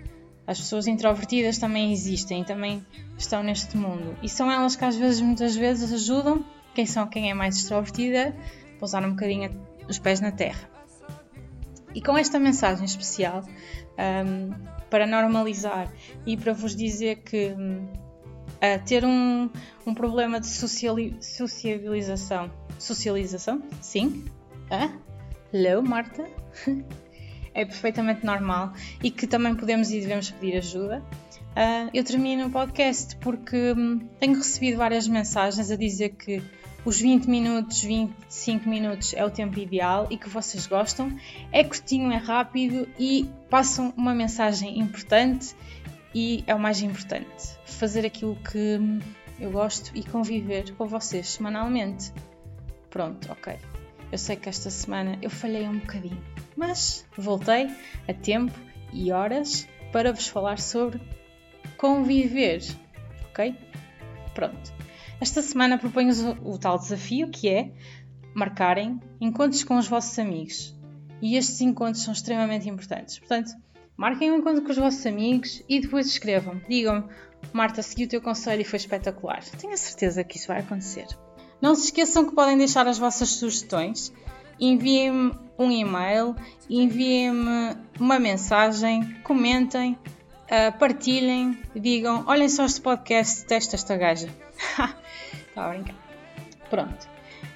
As 0.47 0.59
pessoas 0.59 0.87
introvertidas 0.87 1.59
também 1.59 1.93
existem, 1.93 2.43
também 2.43 2.85
estão 3.17 3.43
neste 3.43 3.77
mundo 3.77 4.17
e 4.23 4.29
são 4.29 4.51
elas 4.51 4.75
que 4.75 4.85
às 4.85 4.97
vezes 4.97 5.21
muitas 5.21 5.55
vezes 5.55 5.93
ajudam 5.93 6.45
quem 6.75 6.87
são 6.87 7.07
quem 7.07 7.31
é 7.31 7.35
mais 7.35 7.57
extrovertida, 7.57 8.35
pousar 8.79 9.05
um 9.05 9.11
bocadinho 9.11 9.51
os 9.89 9.99
pés 9.99 10.21
na 10.21 10.33
terra. 10.33 10.80
E 11.95 12.01
com 12.01 12.17
esta 12.17 12.39
mensagem 12.39 12.85
especial, 12.85 13.43
um, 13.99 14.51
para 14.89 15.07
normalizar 15.07 15.93
e 16.27 16.37
para 16.37 16.53
vos 16.53 16.75
dizer 16.75 17.17
que 17.23 17.53
um, 17.53 17.89
a 18.61 18.79
ter 18.79 19.05
um, 19.05 19.51
um 19.87 19.95
problema 19.95 20.41
de 20.41 20.47
sociali 20.47 21.17
sociabilização. 21.21 22.51
Socialização? 22.79 23.63
Sim. 23.81 24.25
Ah? 24.71 24.91
Hello, 25.53 25.83
Marta? 25.83 26.29
é 27.55 27.65
perfeitamente 27.65 28.25
normal 28.25 28.73
e 29.03 29.11
que 29.11 29.27
também 29.27 29.55
podemos 29.55 29.91
e 29.91 30.01
devemos 30.01 30.31
pedir 30.31 30.59
ajuda. 30.59 31.03
Uh, 31.51 31.91
eu 31.93 32.05
termino 32.05 32.47
o 32.47 32.51
podcast 32.51 33.17
porque 33.17 33.73
hum, 33.73 33.99
tenho 34.21 34.37
recebido 34.37 34.79
várias 34.79 35.09
mensagens 35.09 35.71
a 35.71 35.77
dizer 35.77 36.11
que 36.11 36.41
os 36.85 37.01
20 37.01 37.27
minutos, 37.27 37.83
25 37.83 38.69
minutos 38.69 39.13
é 39.15 39.25
o 39.25 39.31
tempo 39.31 39.59
ideal 39.59 40.07
e 40.11 40.17
que 40.17 40.29
vocês 40.29 40.67
gostam. 40.67 41.15
É 41.53 41.63
curtinho, 41.63 42.11
é 42.11 42.17
rápido 42.17 42.89
e 42.99 43.29
passam 43.51 43.93
uma 43.97 44.15
mensagem 44.15 44.79
importante 44.79 45.55
e 46.15 46.43
é 46.47 46.55
o 46.55 46.59
mais 46.59 46.81
importante. 46.81 47.59
Fazer 47.67 48.07
aquilo 48.07 48.37
que 48.37 48.81
eu 49.39 49.51
gosto 49.51 49.93
e 49.95 50.03
conviver 50.03 50.73
com 50.75 50.87
vocês 50.87 51.29
semanalmente. 51.29 52.13
Pronto, 52.89 53.31
ok. 53.31 53.57
Eu 54.11 54.19
sei 54.19 54.37
que 54.37 54.49
esta 54.49 54.71
semana 54.71 55.19
eu 55.23 55.31
falhei 55.31 55.69
um 55.69 55.79
bocadinho, 55.79 56.23
mas 56.57 57.07
voltei 57.17 57.71
a 58.09 58.15
tempo 58.15 58.59
e 58.93 59.13
horas 59.13 59.69
para 59.93 60.13
vos 60.13 60.27
falar 60.27 60.59
sobre 60.59 61.01
conviver, 61.77 62.61
ok? 63.31 63.55
Pronto. 64.35 64.80
Esta 65.21 65.43
semana 65.43 65.77
proponho 65.77 66.13
o, 66.43 66.59
tal 66.59 66.79
desafio 66.79 67.29
que 67.29 67.49
é 67.49 67.71
marcarem 68.35 68.99
encontros 69.21 69.63
com 69.63 69.77
os 69.77 69.87
vossos 69.87 70.19
amigos. 70.19 70.75
E 71.21 71.37
estes 71.37 71.61
encontros 71.61 72.03
são 72.03 72.13
extremamente 72.13 72.69
importantes. 72.69 73.19
Portanto, 73.19 73.53
marquem 73.97 74.33
um 74.33 74.39
encontro 74.39 74.63
com 74.63 74.71
os 74.71 74.79
vossos 74.79 75.05
amigos 75.05 75.63
e 75.69 75.79
depois 75.79 76.07
escrevam. 76.07 76.59
Digam-me, 76.67 77.05
Marta, 77.53 77.83
segui 77.83 78.05
o 78.05 78.09
teu 78.09 78.23
conselho 78.23 78.63
e 78.63 78.65
foi 78.65 78.79
espetacular. 78.79 79.45
Tenho 79.59 79.75
a 79.75 79.77
certeza 79.77 80.25
que 80.25 80.39
isso 80.39 80.49
vai 80.49 80.61
acontecer. 80.61 81.07
Não 81.61 81.75
se 81.75 81.87
esqueçam 81.87 82.25
que 82.25 82.35
podem 82.35 82.57
deixar 82.57 82.89
as 82.89 82.99
vossas 82.99 83.29
sugestões. 83.29 84.11
Enviem-me 84.59 85.33
um 85.59 85.71
e-mail, 85.71 86.35
enviem-me 86.69 87.77
uma 87.99 88.19
mensagem, 88.19 89.17
comentem, 89.23 89.99
uh, 90.51 90.77
partilhem, 90.79 91.59
digam: 91.75 92.25
olhem 92.27 92.49
só 92.49 92.65
este 92.65 92.81
podcast, 92.81 93.45
testa 93.47 93.77
esta 93.77 93.97
gaja. 93.97 94.29
Está 94.59 94.95
a 95.65 95.69
brincar. 95.69 95.97
Pronto. 96.69 97.09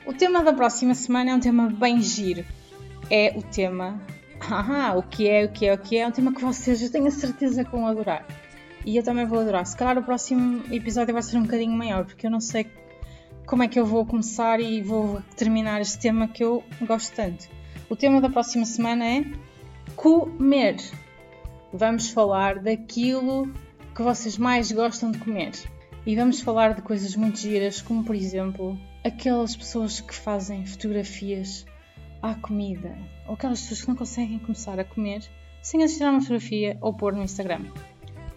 O 0.07 0.13
tema 0.13 0.43
da 0.43 0.53
próxima 0.53 0.95
semana 0.95 1.31
é 1.31 1.35
um 1.35 1.41
tema 1.41 1.69
bem 1.69 2.01
giro. 2.01 2.45
É 3.11 3.35
o 3.37 3.43
tema. 3.43 4.01
Ah, 4.41 4.95
o 4.97 5.03
que 5.03 5.29
é, 5.29 5.45
o 5.45 5.49
que 5.51 5.67
é, 5.67 5.75
o 5.75 5.79
que 5.79 5.97
é. 5.97 6.01
É 6.01 6.07
um 6.07 6.11
tema 6.11 6.33
que 6.33 6.41
vocês, 6.41 6.83
eu 6.83 6.91
tenho 6.91 7.07
a 7.07 7.11
certeza 7.11 7.65
que 7.65 7.71
vão 7.71 7.87
adorar. 7.87 8.27
E 8.85 8.97
eu 8.97 9.03
também 9.03 9.25
vou 9.27 9.41
adorar. 9.41 9.65
Se 9.65 9.77
calhar 9.77 9.97
o 9.97 10.03
próximo 10.03 10.63
episódio 10.71 11.15
vai 11.15 11.23
ser 11.23 11.39
um 11.39 11.43
bocadinho 11.43 11.73
maior, 11.73 12.05
porque 12.05 12.27
eu 12.27 12.31
não 12.31 12.41
sei 12.41 12.67
como 13.47 13.63
é 13.63 13.69
que 13.69 13.79
eu 13.79 13.87
vou 13.87 14.05
começar 14.05 14.61
e 14.61 14.83
vou 14.83 15.23
terminar 15.37 15.81
este 15.81 15.99
tema 15.99 16.29
que 16.29 16.45
eu 16.45 16.63
gosto 16.83 17.15
tanto. 17.15 17.49
O 17.89 17.97
tema 17.97 18.21
da 18.21 18.29
próxima 18.29 18.65
semana 18.65 19.05
é 19.07 19.25
comer. 19.97 20.77
Vamos 21.77 22.09
falar 22.09 22.61
daquilo 22.61 23.53
que 23.97 24.01
vocês 24.01 24.39
mais 24.39 24.71
gostam 24.71 25.11
de 25.11 25.19
comer. 25.19 25.51
E 26.07 26.15
vamos 26.15 26.41
falar 26.41 26.73
de 26.73 26.83
coisas 26.83 27.17
muito 27.17 27.37
giras, 27.37 27.83
como 27.83 28.05
por 28.05 28.15
exemplo 28.15 28.79
aquelas 29.05 29.57
pessoas 29.57 30.01
que 30.01 30.15
fazem 30.15 30.65
fotografias 30.65 31.67
à 32.23 32.33
comida, 32.37 32.97
ou 33.27 33.35
aquelas 33.35 33.61
pessoas 33.63 33.83
que 33.83 33.89
não 33.89 33.97
conseguem 33.97 34.39
começar 34.39 34.79
a 34.79 34.85
comer 34.85 35.29
sem 35.63 35.83
assistir 35.83 36.05
a 36.05 36.11
uma 36.11 36.21
fotografia 36.21 36.79
ou 36.81 36.95
pôr 36.95 37.13
no 37.13 37.25
Instagram. 37.25 37.63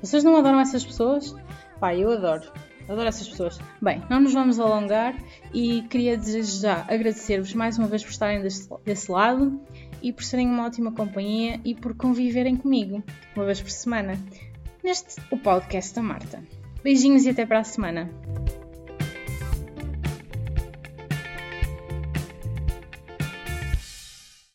Vocês 0.01 0.23
não 0.23 0.35
adoram 0.35 0.59
essas 0.59 0.83
pessoas? 0.83 1.35
Pá, 1.79 1.93
eu 1.93 2.09
adoro. 2.09 2.51
Adoro 2.89 3.07
essas 3.07 3.29
pessoas. 3.29 3.59
Bem, 3.79 4.01
não 4.09 4.19
nos 4.19 4.33
vamos 4.33 4.59
alongar 4.59 5.15
e 5.53 5.83
queria 5.83 6.17
desde 6.17 6.63
já 6.63 6.87
agradecer-vos 6.87 7.53
mais 7.53 7.77
uma 7.77 7.87
vez 7.87 8.03
por 8.03 8.09
estarem 8.09 8.41
desse, 8.41 8.67
desse 8.83 9.11
lado 9.11 9.61
e 10.01 10.11
por 10.13 10.23
serem 10.23 10.47
uma 10.47 10.65
ótima 10.65 10.91
companhia 10.91 11.59
e 11.63 11.75
por 11.75 11.95
conviverem 11.95 12.55
comigo 12.55 13.03
uma 13.35 13.45
vez 13.45 13.61
por 13.61 13.71
semana 13.71 14.13
neste 14.83 15.19
o 15.31 15.37
podcast 15.37 15.93
da 15.95 16.01
Marta. 16.01 16.43
Beijinhos 16.83 17.25
e 17.25 17.29
até 17.29 17.45
para 17.45 17.59
a 17.59 17.63
semana. 17.63 18.09